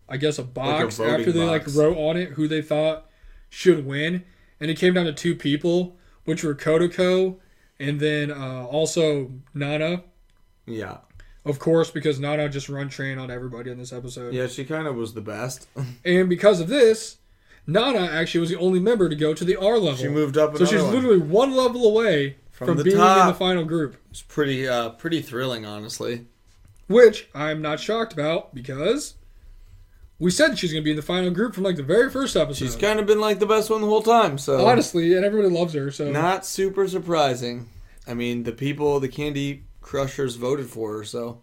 I 0.09 0.17
guess, 0.17 0.39
a 0.39 0.45
box 0.45 0.99
voting 0.99 1.13
after 1.15 1.33
they 1.33 1.45
box. 1.45 1.75
like 1.75 1.85
wrote 1.85 1.97
on 1.99 2.17
it 2.17 2.29
who 2.35 2.47
they 2.47 2.63
thought 2.63 3.11
should 3.51 3.85
win. 3.85 4.23
And 4.61 4.71
it 4.71 4.79
came 4.79 4.95
down 4.95 5.07
to 5.07 5.13
two 5.13 5.35
people, 5.35 5.97
which 6.25 6.43
were 6.45 6.55
Kotoko 6.55 7.37
and 7.81 8.01
then 8.01 8.31
uh, 8.31 8.65
also 8.65 9.31
Nana, 9.55 10.03
Yeah. 10.67 10.99
of 11.45 11.59
course, 11.61 11.91
because 11.93 12.19
Nana 12.19 12.49
just 12.49 12.69
run 12.69 12.89
train 12.89 13.19
on 13.19 13.31
everybody 13.31 13.71
in 13.71 13.79
this 13.79 13.93
episode. 13.93 14.35
Yeah, 14.35 14.49
she 14.49 14.65
kind 14.65 14.89
of 14.89 14.97
was 14.97 15.15
the 15.15 15.21
best. 15.21 15.69
And 16.05 16.29
because 16.29 16.61
of 16.61 16.67
this, 16.69 17.19
Nana 17.67 18.01
actually 18.01 18.41
was 18.41 18.51
the 18.51 18.57
only 18.59 18.81
member 18.81 19.09
to 19.09 19.15
go 19.15 19.33
to 19.35 19.45
the 19.45 19.55
R 19.57 19.79
level. 19.79 19.97
she 19.97 20.09
moved 20.09 20.37
up 20.37 20.57
so 20.57 20.65
she's 20.65 20.83
one. 20.83 20.93
literally 20.95 21.19
one 21.19 21.55
level 21.55 21.87
away 21.87 22.37
From 22.51 22.67
from, 22.69 22.83
being 22.83 22.97
in 22.97 23.27
the 23.27 23.35
final 23.39 23.65
group. 23.65 23.97
It's 24.11 24.23
pretty 24.23 24.67
uh 24.67 24.91
pretty 24.91 25.21
thrilling, 25.23 25.65
honestly. 25.67 26.27
Which 26.89 27.29
I'm 27.35 27.61
not 27.63 27.79
shocked 27.79 28.13
about 28.15 28.55
because 28.55 29.15
we 30.19 30.31
said 30.31 30.59
she's 30.59 30.73
going 30.73 30.83
to 30.83 30.85
be 30.85 30.91
in 30.91 30.97
the 30.97 31.03
final 31.03 31.31
group 31.31 31.55
from 31.55 31.65
like 31.65 31.77
the 31.77 31.83
very 31.83 32.11
first 32.11 32.37
episode. 32.37 32.65
She's 32.65 32.77
kind 32.77 32.99
of 32.99 33.07
been 33.07 33.21
like 33.21 33.39
the 33.39 33.47
best 33.47 33.71
one 33.71 33.81
the 33.81 33.87
whole 33.87 34.03
time, 34.03 34.39
so 34.39 34.67
honestly, 34.67 35.15
and 35.15 35.25
everybody 35.25 35.55
loves 35.55 35.75
her. 35.75 35.91
So 35.91 36.11
not 36.11 36.45
super 36.45 36.89
surprising. 36.89 37.69
I 38.07 38.15
mean, 38.15 38.43
the 38.43 38.53
people, 38.53 38.99
the 39.01 39.09
Candy 39.09 39.65
Crushers 39.81 40.37
voted 40.37 40.67
for 40.67 40.99
her, 40.99 41.05
so 41.05 41.43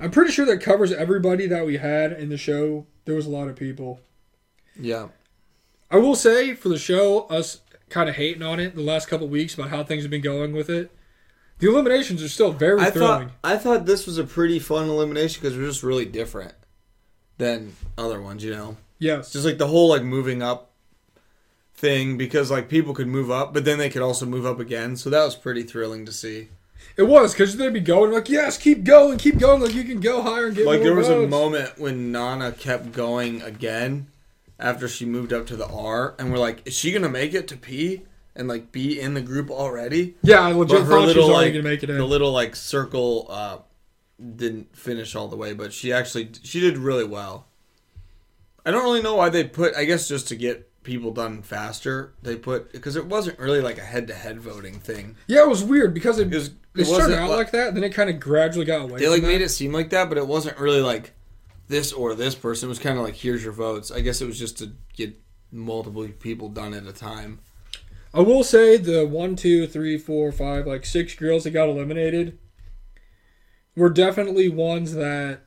I'm 0.00 0.10
pretty 0.10 0.32
sure 0.32 0.46
that 0.46 0.58
covers 0.62 0.92
everybody 0.92 1.46
that 1.48 1.66
we 1.66 1.76
had 1.78 2.12
in 2.12 2.28
the 2.28 2.38
show. 2.38 2.86
There 3.04 3.14
was 3.14 3.26
a 3.26 3.30
lot 3.30 3.48
of 3.48 3.56
people. 3.56 4.00
yeah. 4.78 5.08
I 5.90 5.96
will 5.96 6.14
say 6.14 6.52
for 6.54 6.68
the 6.68 6.76
show, 6.78 7.20
us 7.28 7.62
kind 7.88 8.10
of 8.10 8.16
hating 8.16 8.42
on 8.42 8.60
it 8.60 8.74
the 8.74 8.82
last 8.82 9.08
couple 9.08 9.26
weeks 9.26 9.54
about 9.54 9.70
how 9.70 9.82
things 9.82 10.02
have 10.02 10.10
been 10.10 10.20
going 10.20 10.52
with 10.52 10.68
it. 10.68 10.90
The 11.60 11.68
eliminations 11.70 12.22
are 12.22 12.28
still 12.28 12.52
very 12.52 12.80
I 12.82 12.90
thrilling. 12.90 13.28
thought 13.28 13.36
I 13.42 13.56
thought 13.56 13.86
this 13.86 14.06
was 14.06 14.18
a 14.18 14.24
pretty 14.24 14.58
fun 14.58 14.90
elimination 14.90 15.40
because 15.40 15.56
it 15.56 15.60
was 15.60 15.76
just 15.76 15.82
really 15.82 16.04
different 16.04 16.52
than 17.38 17.74
other 17.96 18.20
ones, 18.20 18.44
you 18.44 18.50
know. 18.52 18.76
yes, 18.98 19.32
Just 19.32 19.44
like 19.44 19.58
the 19.58 19.68
whole 19.68 19.88
like 19.88 20.02
moving 20.02 20.42
up 20.42 20.70
thing 21.74 22.18
because 22.18 22.50
like 22.50 22.68
people 22.68 22.94
could 22.94 23.06
move 23.08 23.30
up, 23.30 23.54
but 23.54 23.64
then 23.64 23.78
they 23.78 23.88
could 23.90 24.02
also 24.02 24.26
move 24.26 24.44
up 24.44 24.58
again. 24.60 24.96
So 24.96 25.10
that 25.10 25.24
was 25.24 25.36
pretty 25.36 25.62
thrilling 25.62 26.04
to 26.06 26.12
see. 26.12 26.48
it 26.96 27.04
was 27.04 27.32
because 27.32 27.56
they'd 27.56 27.72
be 27.72 27.80
going 27.80 28.12
like, 28.12 28.28
yes, 28.28 28.58
keep 28.58 28.82
going, 28.84 29.18
keep 29.18 29.38
going, 29.38 29.60
like 29.62 29.74
you 29.74 29.84
can 29.84 30.00
go 30.00 30.22
higher 30.22 30.46
and 30.46 30.56
get 30.56 30.66
Like 30.66 30.82
there 30.82 30.94
was 30.94 31.08
a 31.08 31.26
moment 31.26 31.78
when 31.78 32.10
Nana 32.12 32.52
kept 32.52 32.92
going 32.92 33.40
again 33.42 34.08
after 34.58 34.88
she 34.88 35.04
moved 35.04 35.32
up 35.32 35.46
to 35.46 35.56
the 35.56 35.68
R, 35.68 36.16
and 36.18 36.32
we're 36.32 36.38
like, 36.38 36.66
is 36.66 36.74
she 36.74 36.90
gonna 36.90 37.08
make 37.08 37.32
it 37.34 37.46
to 37.48 37.56
P 37.56 38.02
and 38.34 38.48
like 38.48 38.72
be 38.72 38.98
in 39.00 39.14
the 39.14 39.20
group 39.20 39.48
already? 39.50 40.16
Yeah, 40.22 40.40
I 40.40 40.50
legit 40.52 40.78
But 40.78 40.84
her 40.86 40.90
thought 40.90 41.00
she 41.02 41.06
was 41.06 41.14
little 41.16 41.30
already 41.34 41.52
like 41.52 41.62
gonna 41.62 41.70
make 41.74 41.82
it 41.84 41.90
in. 41.90 41.96
the 41.98 42.04
little 42.04 42.32
like 42.32 42.56
circle 42.56 43.26
uh, 43.30 43.58
didn't 44.36 44.76
finish 44.76 45.14
all 45.14 45.28
the 45.28 45.36
way, 45.36 45.52
but 45.54 45.72
she 45.72 45.92
actually 45.92 46.30
she 46.42 46.60
did 46.60 46.76
really 46.78 47.04
well. 47.04 47.46
I 48.66 48.70
don't 48.70 48.82
really 48.84 49.02
know 49.02 49.14
why 49.16 49.28
they 49.28 49.44
put. 49.44 49.74
I 49.76 49.84
guess 49.84 50.08
just 50.08 50.28
to 50.28 50.36
get 50.36 50.64
people 50.82 51.10
done 51.12 51.42
faster, 51.42 52.14
they 52.22 52.36
put 52.36 52.72
because 52.72 52.96
it 52.96 53.06
wasn't 53.06 53.38
really 53.38 53.60
like 53.60 53.78
a 53.78 53.82
head 53.84 54.06
to 54.08 54.14
head 54.14 54.40
voting 54.40 54.80
thing. 54.80 55.16
yeah, 55.26 55.42
it 55.42 55.48
was 55.48 55.62
weird 55.64 55.94
because 55.94 56.18
it, 56.18 56.32
It 56.32 56.36
was. 56.36 56.50
it 56.76 56.84
started 56.86 57.18
out 57.18 57.30
li- 57.30 57.36
like 57.36 57.50
that, 57.52 57.74
then 57.74 57.84
it 57.84 57.90
kind 57.94 58.10
of 58.10 58.18
gradually 58.20 58.64
got 58.64 58.82
away. 58.82 58.98
they 58.98 59.04
from 59.04 59.12
like 59.14 59.22
that. 59.22 59.28
made 59.28 59.40
it 59.42 59.48
seem 59.50 59.72
like 59.72 59.90
that, 59.90 60.08
but 60.08 60.18
it 60.18 60.26
wasn't 60.26 60.58
really 60.58 60.80
like 60.80 61.12
this 61.68 61.92
or 61.92 62.14
this 62.14 62.34
person. 62.34 62.68
It 62.68 62.70
was 62.70 62.78
kind 62.78 62.98
of 62.98 63.04
like 63.04 63.14
here's 63.14 63.42
your 63.44 63.52
votes. 63.52 63.90
I 63.90 64.00
guess 64.00 64.20
it 64.20 64.26
was 64.26 64.38
just 64.38 64.58
to 64.58 64.72
get 64.94 65.18
multiple 65.52 66.06
people 66.18 66.48
done 66.48 66.74
at 66.74 66.86
a 66.86 66.92
time. 66.92 67.40
I 68.14 68.20
will 68.20 68.42
say 68.42 68.76
the 68.78 69.06
one, 69.06 69.36
two, 69.36 69.66
three, 69.66 69.98
four, 69.98 70.32
five, 70.32 70.66
like 70.66 70.84
six 70.86 71.14
girls 71.14 71.44
that 71.44 71.50
got 71.50 71.68
eliminated 71.68 72.38
were 73.78 73.90
definitely 73.90 74.48
ones 74.48 74.94
that 74.94 75.40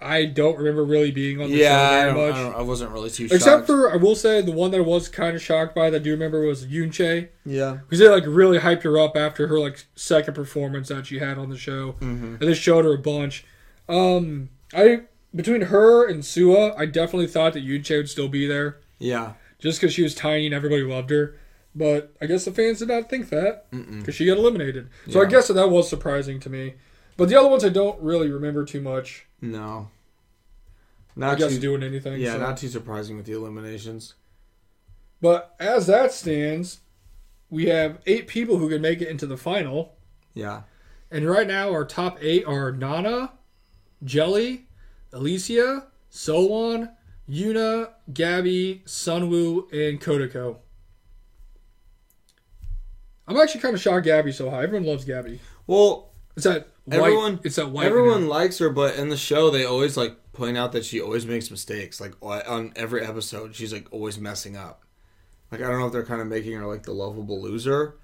I 0.00 0.26
don't 0.26 0.58
remember 0.58 0.84
really 0.84 1.12
being 1.12 1.40
on 1.40 1.50
the 1.50 1.56
Yeah, 1.56 1.68
show 1.68 1.90
very 1.90 2.12
don't, 2.30 2.46
much. 2.46 2.54
I, 2.54 2.58
I 2.58 2.62
wasn't 2.62 2.90
really 2.90 3.10
too 3.10 3.24
Except 3.26 3.42
shocked. 3.44 3.66
for, 3.66 3.92
I 3.92 3.96
will 3.96 4.16
say, 4.16 4.42
the 4.42 4.52
one 4.52 4.70
that 4.72 4.78
I 4.78 4.82
was 4.82 5.08
kind 5.08 5.34
of 5.36 5.40
shocked 5.42 5.74
by 5.74 5.88
that 5.88 5.96
I 6.00 6.04
do 6.04 6.10
remember 6.10 6.40
was 6.46 6.66
Yunche. 6.66 7.28
yeah, 7.46 7.78
Because 7.84 8.00
they 8.00 8.08
like 8.08 8.24
really 8.26 8.58
hyped 8.58 8.82
her 8.82 8.98
up 8.98 9.16
after 9.16 9.46
her 9.46 9.58
like 9.58 9.84
second 9.94 10.34
performance 10.34 10.88
that 10.88 11.06
she 11.06 11.20
had 11.20 11.38
on 11.38 11.48
the 11.48 11.56
show, 11.56 11.92
hmm 11.92 12.34
and 12.34 12.40
they 12.40 12.54
showed 12.54 12.84
her 12.84 12.94
a 12.94 12.98
bunch. 12.98 13.44
Um, 13.88 14.50
I 14.74 15.02
between 15.34 15.62
her 15.62 16.06
and 16.06 16.24
Sua, 16.24 16.74
I 16.76 16.86
definitely 16.86 17.26
thought 17.28 17.52
that 17.54 17.64
Yunche 17.64 17.96
would 17.96 18.08
still 18.10 18.28
be 18.28 18.46
there 18.46 18.78
yeah, 18.98 19.34
just 19.58 19.80
because 19.80 19.94
she 19.94 20.02
was 20.02 20.14
tiny 20.14 20.46
and 20.46 20.54
everybody 20.54 20.82
loved 20.82 21.10
her. 21.10 21.36
But 21.74 22.12
I 22.20 22.26
guess 22.26 22.44
the 22.44 22.52
fans 22.52 22.78
did 22.80 22.88
not 22.88 23.08
think 23.10 23.30
that 23.30 23.70
because 23.70 24.14
she 24.14 24.26
got 24.26 24.38
eliminated. 24.38 24.90
So 25.10 25.20
I 25.22 25.24
guess 25.26 25.48
that, 25.48 25.54
that 25.54 25.70
was 25.70 25.88
surprising 25.88 26.38
to 26.40 26.50
me. 26.50 26.74
But 27.16 27.28
the 27.28 27.38
other 27.38 27.48
ones 27.48 27.64
I 27.64 27.68
don't 27.68 28.00
really 28.02 28.30
remember 28.30 28.64
too 28.64 28.80
much. 28.80 29.26
no, 29.40 29.88
I 31.16 31.20
not 31.20 31.38
guess 31.38 31.54
too, 31.54 31.60
doing 31.60 31.82
anything. 31.82 32.20
yeah, 32.20 32.32
so. 32.32 32.38
not 32.38 32.56
too 32.56 32.68
surprising 32.68 33.16
with 33.16 33.26
the 33.26 33.32
eliminations. 33.32 34.14
But 35.20 35.54
as 35.60 35.86
that 35.86 36.12
stands, 36.12 36.80
we 37.50 37.66
have 37.66 37.98
eight 38.06 38.26
people 38.26 38.58
who 38.58 38.68
can 38.68 38.82
make 38.82 39.00
it 39.00 39.08
into 39.08 39.26
the 39.26 39.36
final. 39.36 39.94
Yeah, 40.34 40.62
And 41.12 41.28
right 41.28 41.46
now, 41.46 41.70
our 41.70 41.84
top 41.84 42.18
eight 42.20 42.44
are 42.44 42.72
Nana, 42.72 43.30
Gehlee, 44.04 44.62
Alicia, 45.12 45.86
Sowon, 46.10 46.90
Yuna, 47.30 47.90
Gabby, 48.12 48.82
Sunwoo, 48.84 49.72
and 49.72 50.00
Kotoko. 50.00 50.56
I'm 53.28 53.36
actually 53.36 53.60
kind 53.60 53.74
of 53.74 53.80
shocked 53.80 54.04
Gabby's 54.04 54.36
so 54.36 54.50
high. 54.50 54.64
Everyone 54.64 54.86
loves 54.88 55.04
Gabby. 55.04 55.38
well, 55.68 56.10
It's 56.36 56.44
that 56.44 56.68
white. 56.84 56.96
Everyone- 56.98 57.40
it's 57.44 57.56
that 57.56 57.70
white. 57.70 57.86
everyone 57.86 58.28
likes 58.28 58.58
her, 58.58 58.68
but 58.70 58.96
in 58.96 59.08
the 59.08 59.16
show 59.16 59.50
they 59.50 59.64
always 59.64 59.96
like 59.96 60.16
point 60.32 60.56
out 60.56 60.72
that 60.72 60.84
she 60.84 61.00
always 61.00 61.26
makes 61.26 61.50
mistakes. 61.50 62.00
Like 62.00 62.14
on 62.22 62.72
every 62.76 63.04
episode, 63.04 63.54
she's 63.54 63.72
like 63.72 63.86
always 63.92 64.18
messing 64.18 64.56
up. 64.56 64.82
Like 65.52 65.60
I 65.62 65.68
don't 65.68 65.78
know 65.78 65.86
if 65.86 65.92
they're 65.92 66.04
kind 66.04 66.20
of 66.20 66.26
making 66.26 66.52
her 66.54 66.66
like 66.66 66.82
the 66.82 66.92
lovable 66.92 67.40
loser, 67.40 67.96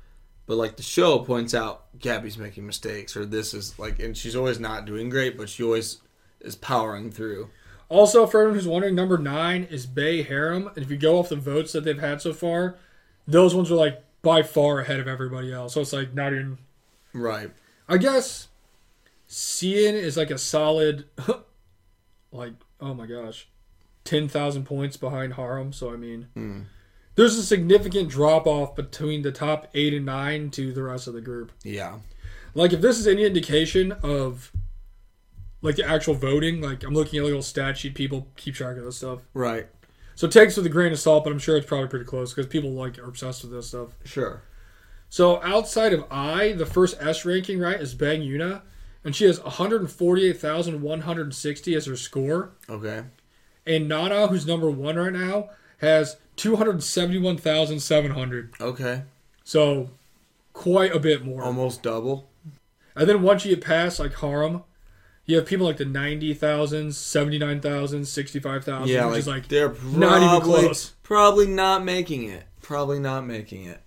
but 0.47 0.57
like 0.57 0.77
the 0.77 0.83
show 0.83 1.19
points 1.19 1.55
out 1.55 1.87
Gabby's 1.99 2.39
making 2.39 2.67
mistakes 2.67 3.17
or 3.17 3.27
this 3.27 3.53
is 3.55 3.79
like, 3.79 3.99
and 3.99 4.17
she's 4.17 4.37
always 4.37 4.61
not 4.61 4.85
doing 4.85 5.09
great, 5.09 5.37
but 5.37 5.49
she 5.49 5.63
always 5.65 6.01
is 6.41 6.55
powering 6.55 7.11
through. 7.11 7.51
Also, 7.89 8.25
for 8.25 8.41
everyone 8.43 8.55
who's 8.57 8.69
wondering, 8.69 8.95
number 8.95 9.19
nine 9.19 9.65
is 9.69 9.85
Bay 9.85 10.23
Harem. 10.23 10.69
And 10.77 10.85
if 10.85 10.93
you 10.93 10.97
go 10.97 11.19
off 11.19 11.29
the 11.31 11.35
votes 11.35 11.73
that 11.73 11.83
they've 11.83 11.99
had 11.99 12.23
so 12.23 12.33
far, 12.33 12.77
those 13.27 13.53
ones 13.53 13.69
are 13.73 13.75
like 13.75 14.05
by 14.23 14.45
far 14.45 14.79
ahead 14.79 15.01
of 15.01 15.09
everybody 15.09 15.53
else. 15.53 15.75
So 15.75 15.81
it's 15.81 15.93
like 15.93 16.15
not 16.15 16.33
even 16.33 16.59
Right. 17.13 17.51
I 17.91 17.99
guess 17.99 18.49
Cian 19.29 19.95
is 19.95 20.17
like 20.17 20.31
a 20.31 20.39
solid, 20.39 21.05
like 22.33 22.53
oh 22.81 22.95
my 22.95 23.07
gosh, 23.07 23.49
ten 24.05 24.29
thousand 24.29 24.65
points 24.65 24.97
behind 24.97 25.35
Harem. 25.35 25.73
So 25.73 25.93
I 25.93 25.97
mean, 25.97 26.29
Hmm. 26.35 26.61
there's 27.17 27.37
a 27.37 27.43
significant 27.43 28.09
drop 28.09 28.47
off 28.47 28.75
between 28.77 29.23
the 29.23 29.33
top 29.33 29.69
eight 29.75 29.93
and 29.93 30.07
nine 30.07 30.51
to 30.53 30.73
the 30.73 30.83
rest 30.83 31.07
of 31.07 31.15
the 31.15 31.21
group. 31.21 31.53
Yeah. 31.65 31.99
Like 32.55 32.73
if 32.73 32.81
this 32.81 32.99
is 32.99 33.07
any 33.07 33.25
indication 33.25 33.93
of 34.03 34.51
like 35.63 35.77
the 35.77 35.85
actual 35.85 36.15
voting, 36.15 36.61
like 36.61 36.83
I'm 36.85 36.95
looking 36.95 37.19
at 37.19 37.23
a 37.23 37.27
little 37.27 37.43
stat 37.43 37.77
sheet. 37.79 37.95
People 37.95 38.29
keep 38.37 38.55
track 38.55 38.77
of 38.77 38.85
this 38.85 38.97
stuff. 38.97 39.21
Right. 39.35 39.67
So 40.15 40.29
take 40.29 40.49
this 40.49 40.57
with 40.57 40.67
a 40.67 40.71
grain 40.71 40.93
of 40.93 40.99
salt, 40.99 41.25
but 41.25 41.33
I'm 41.33 41.39
sure 41.39 41.57
it's 41.57 41.67
probably 41.67 41.89
pretty 41.89 42.05
close 42.05 42.33
because 42.33 42.47
people 42.47 42.71
like 42.73 42.99
are 42.99 43.05
obsessed 43.05 43.43
with 43.43 43.53
this 43.53 43.69
stuff. 43.69 43.91
Sure. 44.05 44.43
So 45.11 45.43
outside 45.43 45.93
of 45.93 46.07
I, 46.11 46.53
the 46.53 46.65
first 46.65 46.97
S 47.01 47.25
ranking 47.25 47.59
right 47.59 47.81
is 47.81 47.95
Bang 47.95 48.21
Yuna, 48.21 48.63
and 49.05 49.15
she 49.15 49.25
has 49.25 49.43
148,160 49.43 51.75
as 51.75 51.87
her 51.87 51.97
score. 51.97 52.53
Okay. 52.69 53.03
And 53.67 53.89
Nana, 53.89 54.29
who's 54.29 54.47
number 54.47 54.71
one 54.71 54.95
right 54.97 55.13
now, 55.13 55.51
has 55.79 56.17
271,700. 56.37 58.55
Okay. 58.61 59.03
So 59.43 59.91
quite 60.53 60.95
a 60.95 61.01
bit 61.01 61.25
more. 61.25 61.43
Almost 61.43 61.83
double. 61.83 62.29
And 62.95 63.09
then 63.09 63.23
once 63.23 63.45
you 63.45 63.57
get 63.57 63.65
past 63.65 63.99
like 63.99 64.15
Harem, 64.15 64.63
you 65.25 65.35
have 65.37 65.47
people 65.47 65.67
like 65.67 65.79
the 65.79 65.85
90,000, 65.85 66.95
79,000, 66.95 68.05
65,000, 68.05 68.89
Yeah, 68.89 69.07
which 69.07 69.13
like, 69.13 69.19
is 69.19 69.27
like 69.27 69.49
they're 69.49 69.71
probably, 69.71 69.99
not 69.99 70.23
even 70.23 70.41
close. 70.41 70.91
Probably 71.03 71.47
not 71.47 71.85
making 71.85 72.25
it. 72.25 72.45
Probably 72.63 73.01
not 73.01 73.27
making 73.27 73.65
it. 73.65 73.81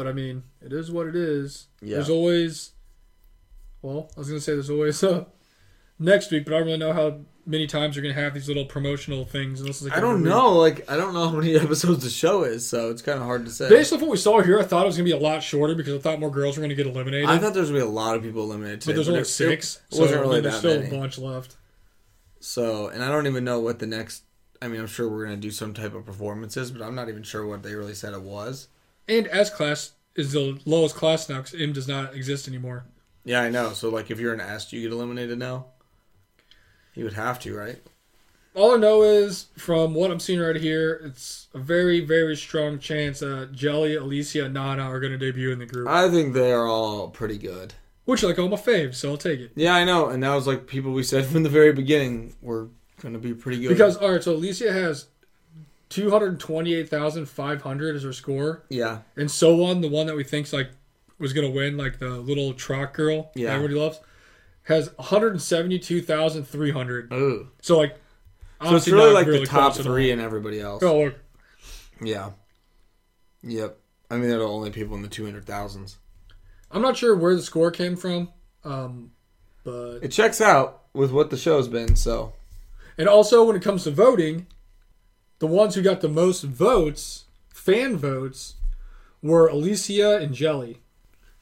But 0.00 0.06
I 0.06 0.12
mean, 0.14 0.44
it 0.62 0.72
is 0.72 0.90
what 0.90 1.06
it 1.08 1.14
is. 1.14 1.66
Yeah. 1.82 1.96
There's 1.96 2.08
always, 2.08 2.70
well, 3.82 4.10
I 4.16 4.20
was 4.20 4.28
gonna 4.28 4.40
say 4.40 4.52
there's 4.52 4.70
always 4.70 5.04
uh, 5.04 5.26
next 5.98 6.30
week, 6.30 6.46
but 6.46 6.54
I 6.54 6.56
don't 6.56 6.68
really 6.68 6.78
know 6.78 6.94
how 6.94 7.18
many 7.44 7.66
times 7.66 7.94
you're 7.94 8.02
gonna 8.02 8.14
have 8.14 8.32
these 8.32 8.48
little 8.48 8.64
promotional 8.64 9.26
things. 9.26 9.60
Unless 9.60 9.82
like 9.82 9.92
I 9.92 10.00
don't 10.00 10.12
every 10.12 10.22
week. 10.22 10.30
know. 10.30 10.52
Like 10.56 10.90
I 10.90 10.96
don't 10.96 11.12
know 11.12 11.28
how 11.28 11.36
many 11.36 11.54
episodes 11.60 12.02
the 12.02 12.08
show 12.08 12.44
is, 12.44 12.66
so 12.66 12.88
it's 12.90 13.02
kind 13.02 13.18
of 13.18 13.26
hard 13.26 13.44
to 13.44 13.50
say. 13.50 13.68
Based 13.68 13.92
off 13.92 14.00
what 14.00 14.08
we 14.08 14.16
saw 14.16 14.40
here, 14.40 14.58
I 14.58 14.62
thought 14.62 14.84
it 14.84 14.86
was 14.86 14.96
gonna 14.96 15.04
be 15.04 15.10
a 15.10 15.18
lot 15.18 15.42
shorter 15.42 15.74
because 15.74 15.92
I 15.92 15.98
thought 15.98 16.18
more 16.18 16.30
girls 16.30 16.56
were 16.56 16.62
gonna 16.62 16.74
get 16.74 16.86
eliminated. 16.86 17.28
I 17.28 17.36
thought 17.36 17.52
there 17.52 17.60
was 17.60 17.68
gonna 17.68 17.82
be 17.82 17.86
a 17.86 17.90
lot 17.90 18.16
of 18.16 18.22
people 18.22 18.44
eliminated 18.44 18.80
today, 18.80 18.92
but 18.92 18.96
there's 18.96 19.08
only 19.10 19.24
six, 19.24 19.82
It, 19.92 19.98
wasn't 19.98 20.16
so 20.16 20.20
really 20.22 20.40
there's 20.40 20.54
that 20.54 20.58
still 20.60 20.80
many. 20.80 20.96
a 20.96 20.98
bunch 20.98 21.18
left. 21.18 21.56
So, 22.40 22.88
and 22.88 23.04
I 23.04 23.10
don't 23.10 23.26
even 23.26 23.44
know 23.44 23.60
what 23.60 23.80
the 23.80 23.86
next. 23.86 24.22
I 24.62 24.68
mean, 24.68 24.80
I'm 24.80 24.86
sure 24.86 25.10
we're 25.10 25.24
gonna 25.26 25.36
do 25.36 25.50
some 25.50 25.74
type 25.74 25.92
of 25.92 26.06
performances, 26.06 26.70
but 26.70 26.80
I'm 26.80 26.94
not 26.94 27.10
even 27.10 27.22
sure 27.22 27.46
what 27.46 27.62
they 27.62 27.74
really 27.74 27.92
said 27.92 28.14
it 28.14 28.22
was. 28.22 28.68
And 29.10 29.26
S 29.32 29.50
class 29.50 29.92
is 30.14 30.32
the 30.32 30.60
lowest 30.64 30.94
class 30.94 31.28
now 31.28 31.38
because 31.38 31.60
M 31.60 31.72
does 31.72 31.88
not 31.88 32.14
exist 32.14 32.46
anymore. 32.46 32.84
Yeah, 33.24 33.42
I 33.42 33.50
know. 33.50 33.72
So, 33.72 33.90
like, 33.90 34.10
if 34.10 34.20
you're 34.20 34.32
an 34.32 34.40
S, 34.40 34.70
do 34.70 34.76
you 34.76 34.88
get 34.88 34.94
eliminated 34.94 35.36
now? 35.36 35.66
You 36.94 37.04
would 37.04 37.14
have 37.14 37.40
to, 37.40 37.56
right? 37.56 37.82
All 38.54 38.74
I 38.74 38.76
know 38.76 39.02
is 39.02 39.46
from 39.56 39.94
what 39.94 40.12
I'm 40.12 40.20
seeing 40.20 40.38
right 40.38 40.54
here, 40.54 41.00
it's 41.04 41.48
a 41.54 41.58
very, 41.58 42.00
very 42.00 42.36
strong 42.36 42.78
chance 42.78 43.18
that 43.18 43.52
Gehlee, 43.52 44.00
Alicia, 44.00 44.44
and 44.44 44.54
Nana 44.54 44.84
are 44.84 45.00
going 45.00 45.12
to 45.12 45.18
debut 45.18 45.50
in 45.50 45.58
the 45.58 45.66
group. 45.66 45.88
I 45.88 46.08
think 46.08 46.32
they 46.32 46.52
are 46.52 46.66
all 46.66 47.08
pretty 47.08 47.38
good. 47.38 47.74
Which, 48.04 48.22
like, 48.22 48.38
all 48.38 48.48
my 48.48 48.56
faves, 48.56 48.94
so 48.94 49.10
I'll 49.10 49.16
take 49.16 49.40
it. 49.40 49.52
Yeah, 49.56 49.74
I 49.74 49.84
know. 49.84 50.08
And 50.08 50.22
that 50.22 50.34
was 50.34 50.46
like 50.46 50.68
people 50.68 50.92
we 50.92 51.02
said 51.02 51.26
from 51.32 51.42
the 51.42 51.48
very 51.48 51.72
beginning 51.72 52.34
were 52.40 52.68
gonna 53.00 53.18
be 53.18 53.34
pretty 53.34 53.60
good. 53.60 53.70
Because, 53.70 53.96
all 53.96 54.12
right, 54.12 54.22
so 54.22 54.34
Alicia 54.34 54.72
has 54.72 55.06
228,500 55.90 57.96
is 57.96 58.02
her 58.04 58.12
score. 58.12 58.62
yeah, 58.68 58.98
And 59.16 59.30
so 59.30 59.64
on, 59.64 59.80
the 59.80 59.88
one 59.88 60.06
that 60.06 60.16
we 60.16 60.24
think's 60.24 60.52
like 60.52 60.70
was 61.18 61.32
going 61.32 61.46
to 61.46 61.52
win, 61.56 61.76
like 61.76 61.98
the 61.98 62.08
little 62.10 62.52
truck 62.54 62.94
girl 62.94 63.30
Yeah. 63.34 63.48
that 63.48 63.54
everybody 63.56 63.78
loves, 63.78 64.00
has 64.64 64.90
172,300. 64.96 67.12
ooh. 67.12 67.48
So, 67.60 67.76
like, 67.78 67.96
So 68.64 68.76
it's 68.76 68.88
really 68.88 69.12
like 69.12 69.26
the 69.26 69.44
top 69.46 69.72
close 69.74 69.80
at 69.80 69.86
all. 69.86 69.92
three 69.92 70.10
and 70.10 70.20
everybody 70.20 70.60
else. 70.60 70.82
Oh, 70.82 71.00
look. 71.04 71.14
Yeah. 72.02 72.30
Yep. 73.42 73.78
I 74.10 74.16
mean, 74.16 74.28
they're 74.28 74.38
the 74.38 74.44
only 74.48 74.70
people 74.70 74.96
in 74.96 75.02
the 75.02 75.08
two 75.08 75.24
hundred 75.24 75.46
thousands. 75.46 75.98
I'm 76.70 76.82
not 76.82 76.96
sure 76.96 77.14
where 77.16 77.34
the 77.34 77.42
score 77.42 77.70
came 77.70 77.96
from, 77.96 78.28
um, 78.64 79.12
but 79.64 79.98
It 80.02 80.08
checks 80.12 80.40
out 80.40 80.82
with 80.92 81.10
what 81.12 81.30
the 81.30 81.36
show's 81.36 81.68
been. 81.68 81.96
So 81.96 82.32
and 82.98 83.08
also 83.08 83.44
when 83.44 83.56
it 83.56 83.62
comes 83.62 83.84
to 83.84 83.90
voting, 83.90 84.46
the 85.40 85.46
ones 85.48 85.74
who 85.74 85.82
got 85.82 86.00
the 86.00 86.08
most 86.08 86.42
votes, 86.44 87.24
fan 87.48 87.96
votes, 87.96 88.54
were 89.22 89.48
Alicia 89.48 90.16
and 90.18 90.34
Gehlee. 90.34 90.76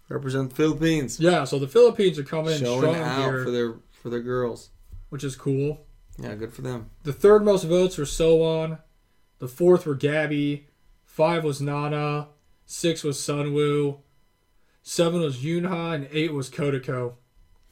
represent 0.08 0.50
the 0.50 0.56
Philippines, 0.56 1.20
Yeah, 1.20 1.44
so 1.44 1.58
the 1.58 1.68
Philippines 1.68 2.18
are 2.18 2.24
coming 2.24 2.54
in 2.54 2.60
showing 2.60 2.78
strong 2.80 2.96
out 2.96 3.20
here, 3.30 3.44
for 3.44 3.50
their 3.50 3.74
for 3.92 4.08
their 4.10 4.22
girls. 4.22 4.70
which 5.10 5.22
is 5.22 5.36
cool. 5.36 5.84
Yeah, 6.18 6.34
good 6.34 6.52
for 6.52 6.62
them. 6.62 6.90
The 7.04 7.12
third 7.12 7.44
most 7.44 7.64
votes 7.64 7.96
were 7.98 8.04
Sowon. 8.04 8.80
The 9.38 9.46
fourth 9.48 9.86
were 9.86 9.94
Gabby. 9.94 10.66
Five 11.04 11.44
was 11.44 11.60
Nana. 11.60 12.28
Six 12.66 13.04
was 13.04 13.18
Sunwoo. 13.18 13.98
Seven 14.82 15.20
was 15.20 15.44
Yunha, 15.44 15.90
and 15.92 16.08
eight 16.10 16.32
was 16.32 16.48
Kotoko. 16.50 17.14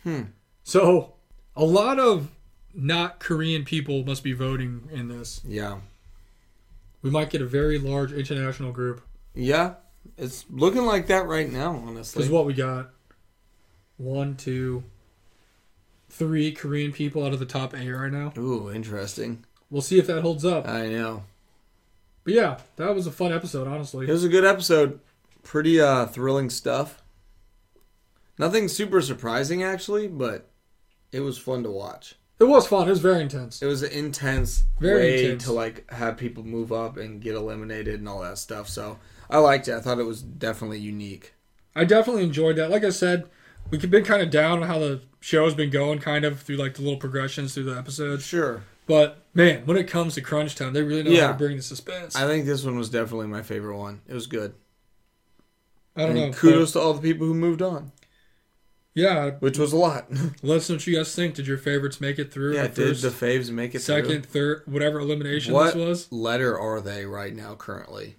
Hmm. 0.04 0.22
So 0.62 1.14
a 1.56 1.64
lot 1.64 1.98
of 1.98 2.30
not 2.74 3.18
Korean 3.18 3.64
people 3.64 4.04
must 4.04 4.22
be 4.22 4.32
voting 4.32 4.88
in 4.92 5.08
this. 5.08 5.40
Yeah. 5.44 5.78
We 7.06 7.12
might 7.12 7.30
get 7.30 7.40
a 7.40 7.46
very 7.46 7.78
large 7.78 8.12
international 8.12 8.72
group. 8.72 9.00
Yeah. 9.32 9.74
It's 10.18 10.44
looking 10.50 10.84
like 10.84 11.06
that 11.06 11.28
right 11.28 11.48
now, 11.48 11.80
honestly. 11.86 12.24
is 12.24 12.28
what 12.28 12.46
we 12.46 12.52
got. 12.52 12.90
One, 13.96 14.34
two, 14.34 14.82
three 16.10 16.50
Korean 16.50 16.90
people 16.90 17.24
out 17.24 17.32
of 17.32 17.38
the 17.38 17.46
top 17.46 17.76
eight 17.76 17.88
right 17.88 18.10
now. 18.10 18.32
Ooh, 18.36 18.72
interesting. 18.72 19.44
We'll 19.70 19.82
see 19.82 20.00
if 20.00 20.08
that 20.08 20.22
holds 20.22 20.44
up. 20.44 20.66
I 20.66 20.88
know. 20.88 21.22
But 22.24 22.34
yeah, 22.34 22.58
that 22.74 22.92
was 22.92 23.06
a 23.06 23.12
fun 23.12 23.32
episode, 23.32 23.68
honestly. 23.68 24.08
It 24.08 24.12
was 24.12 24.24
a 24.24 24.28
good 24.28 24.44
episode. 24.44 24.98
Pretty 25.44 25.80
uh 25.80 26.06
thrilling 26.06 26.50
stuff. 26.50 27.04
Nothing 28.36 28.66
super 28.66 29.00
surprising 29.00 29.62
actually, 29.62 30.08
but 30.08 30.50
it 31.12 31.20
was 31.20 31.38
fun 31.38 31.62
to 31.62 31.70
watch. 31.70 32.16
It 32.38 32.44
was 32.44 32.66
fun. 32.66 32.86
It 32.86 32.90
was 32.90 33.00
very 33.00 33.22
intense. 33.22 33.62
It 33.62 33.66
was 33.66 33.82
an 33.82 33.92
intense 33.92 34.64
Very 34.78 35.00
way 35.00 35.24
intense. 35.24 35.44
to 35.44 35.52
like 35.52 35.90
have 35.90 36.16
people 36.18 36.44
move 36.44 36.70
up 36.72 36.96
and 36.98 37.20
get 37.20 37.34
eliminated 37.34 37.94
and 37.98 38.08
all 38.08 38.20
that 38.20 38.36
stuff. 38.38 38.68
So 38.68 38.98
I 39.30 39.38
liked 39.38 39.68
it. 39.68 39.74
I 39.74 39.80
thought 39.80 39.98
it 39.98 40.04
was 40.06 40.20
definitely 40.22 40.78
unique. 40.78 41.32
I 41.74 41.84
definitely 41.84 42.24
enjoyed 42.24 42.56
that. 42.56 42.70
Like 42.70 42.84
I 42.84 42.90
said, 42.90 43.28
we 43.70 43.78
could 43.78 43.90
been 43.90 44.04
kind 44.04 44.20
of 44.22 44.30
down 44.30 44.62
on 44.62 44.68
how 44.68 44.78
the 44.78 45.00
show's 45.20 45.54
been 45.54 45.70
going 45.70 45.98
kind 45.98 46.24
of 46.24 46.40
through 46.40 46.56
like 46.56 46.74
the 46.74 46.82
little 46.82 46.98
progressions 46.98 47.54
through 47.54 47.64
the 47.64 47.76
episodes. 47.78 48.24
Sure. 48.24 48.62
But 48.86 49.22
man, 49.34 49.64
when 49.66 49.76
it 49.78 49.84
comes 49.88 50.14
to 50.14 50.20
crunch 50.20 50.54
time, 50.54 50.72
they 50.74 50.82
really 50.82 51.02
know 51.04 51.10
Yeah. 51.10 51.26
how 51.26 51.32
to 51.32 51.38
bring 51.38 51.56
the 51.56 51.62
suspense. 51.62 52.14
I 52.14 52.26
think 52.26 52.44
this 52.46 52.64
one 52.64 52.76
was 52.78 52.88
definitely 52.90 53.26
my 53.28 53.42
favorite 53.42 53.76
one. 53.78 54.02
It 54.06 54.14
was 54.14 54.26
good. 54.26 54.54
I 55.96 56.02
don't 56.02 56.16
And 56.16 56.32
know. 56.32 56.36
Kudos 56.38 56.72
to 56.72 56.80
all 56.80 56.92
the 56.94 57.00
people 57.00 57.26
who 57.26 57.34
moved 57.34 57.62
on, 57.62 57.92
but 57.92 58.05
yeah, 58.96 59.30
which 59.40 59.58
was 59.58 59.72
a 59.72 59.76
lot. 59.76 60.06
let 60.42 60.56
us 60.56 60.68
know 60.68 60.74
what 60.76 60.86
you 60.86 60.96
guys 60.96 61.14
think. 61.14 61.34
Did 61.36 61.46
your 61.46 61.58
favorites 61.58 62.00
make 62.00 62.18
it 62.18 62.32
through? 62.32 62.54
yeah, 62.54 62.66
the 62.66 62.86
did 62.86 62.96
the 62.96 63.10
faves 63.10 63.50
make 63.50 63.74
it 63.74 63.80
through? 63.80 64.02
second, 64.02 64.26
third, 64.26 64.62
whatever 64.66 64.98
elimination 64.98 65.52
What 65.52 65.74
this 65.74 65.86
was? 65.86 66.10
letter 66.12 66.58
are 66.58 66.80
they 66.80 67.04
right 67.04 67.34
now 67.36 67.54
currently? 67.54 68.16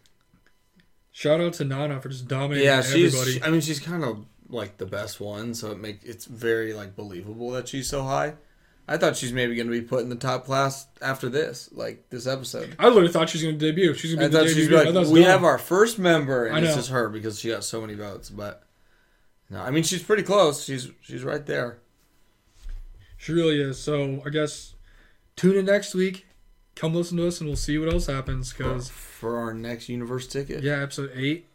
Shout 1.12 1.42
out 1.42 1.54
to 1.54 1.66
Nana 1.66 2.00
for 2.00 2.10
just 2.10 2.28
dominating 2.28 2.68
Yeah, 2.68 2.82
she's. 2.84 3.16
everybody. 3.16 3.44
I 3.44 3.50
mean, 3.52 3.62
she's 3.62 3.80
kind 3.80 4.04
of 4.04 4.26
like 4.50 4.78
the 4.78 4.86
best 4.86 5.20
one, 5.20 5.56
so 5.56 5.72
it 5.72 5.80
make 5.80 6.00
it's 6.04 6.26
very 6.26 6.74
like 6.74 6.96
believable 6.96 7.50
that 7.52 7.68
she's 7.68 7.90
so 7.90 8.04
high. 8.04 8.36
I 8.88 8.98
thought 8.98 9.18
she's 9.18 9.34
maybe 9.34 9.56
going 9.56 9.68
to 9.68 9.74
be 9.74 9.82
put 9.82 10.02
in 10.02 10.10
the 10.10 10.16
top 10.16 10.46
class 10.46 10.88
after 11.02 11.28
this, 11.28 11.70
like 11.74 12.10
this 12.10 12.26
episode. 12.26 12.74
I 12.80 12.88
literally 12.88 13.10
thought 13.12 13.30
she 13.30 13.38
was 13.40 13.44
going 13.44 13.60
to 13.60 13.66
debut. 13.66 13.94
She's 13.96 14.16
going 14.16 14.32
to 14.32 14.38
be 14.38 14.44
the 14.46 14.54
debut. 14.54 14.78
I 14.78 14.84
thought 14.86 14.96
it 14.96 15.00
like, 15.00 15.08
we 15.14 15.22
done. 15.22 15.30
have 15.32 15.44
our 15.44 15.58
first 15.58 16.00
member, 16.00 16.46
and 16.46 16.64
know. 16.64 16.74
just 16.76 16.90
her 16.92 17.10
because 17.10 17.40
she 17.40 17.50
got 17.50 17.64
so 17.66 17.82
many 17.82 17.96
votes. 17.96 18.30
But 18.30 18.64
no, 19.50 19.62
I 19.62 19.72
mean 19.72 19.84
she's 19.84 20.04
pretty 20.04 20.24
close. 20.24 20.63
She's 20.66 20.89
she's 21.01 21.24
right 21.24 21.46
there. 21.46 21.80
She 23.18 23.32
really 23.34 23.60
is. 23.62 23.80
So 23.80 24.22
I 24.25 24.30
guess 24.30 24.75
tune 25.36 25.58
in 25.58 25.66
next 25.66 25.94
week. 25.96 26.25
Come 26.75 26.94
listen 26.94 27.18
to 27.18 27.27
us, 27.27 27.39
and 27.39 27.50
we'll 27.50 27.56
see 27.56 27.77
what 27.80 27.92
else 27.92 28.06
happens. 28.06 28.51
For, 28.51 28.63
Because 28.63 28.88
for 28.89 29.38
our 29.38 29.54
next 29.54 29.89
universe 29.89 30.27
ticket. 30.27 30.63
yeah, 30.63 30.84
episode 30.84 31.12
eight. 31.16 31.48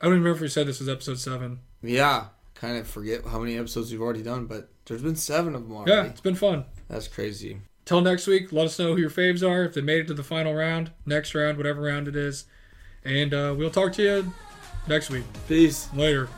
I 0.00 0.06
don't 0.06 0.14
even 0.14 0.22
remember 0.24 0.36
if 0.38 0.40
we 0.40 0.48
said 0.48 0.66
this 0.66 0.78
was 0.80 0.88
episode 0.88 1.18
seven. 1.18 1.58
Yeah, 1.82 2.26
kind 2.54 2.78
of 2.78 2.86
forget 2.86 3.24
how 3.26 3.38
many 3.38 3.58
episodes 3.58 3.92
we've 3.92 4.00
already 4.00 4.22
done, 4.22 4.46
but 4.46 4.70
there's 4.86 5.02
been 5.02 5.14
seven 5.16 5.54
of 5.54 5.62
them 5.64 5.76
already. 5.76 5.92
Yeah, 5.92 6.04
it's 6.04 6.22
been 6.22 6.34
fun. 6.34 6.64
That's 6.88 7.06
crazy. 7.06 7.60
Till 7.84 8.00
next 8.00 8.26
week, 8.26 8.50
let 8.52 8.64
us 8.66 8.78
know 8.78 8.94
who 8.94 9.00
your 9.00 9.10
faves 9.10 9.46
are, 9.46 9.64
if 9.64 9.74
they 9.74 9.80
made 9.82 10.00
it 10.00 10.06
to 10.06 10.14
the 10.14 10.22
final 10.24 10.54
round, 10.54 10.90
next 11.04 11.34
round, 11.34 11.58
whatever 11.58 11.82
round 11.82 12.08
it 12.08 12.16
is. 12.16 12.46
And 13.04 13.34
uh, 13.34 13.54
we'll 13.58 13.70
talk 13.70 13.92
to 13.94 14.02
you 14.02 14.32
next 14.88 15.10
week. 15.10 15.24
Peace. 15.48 15.92
Later. 15.92 16.28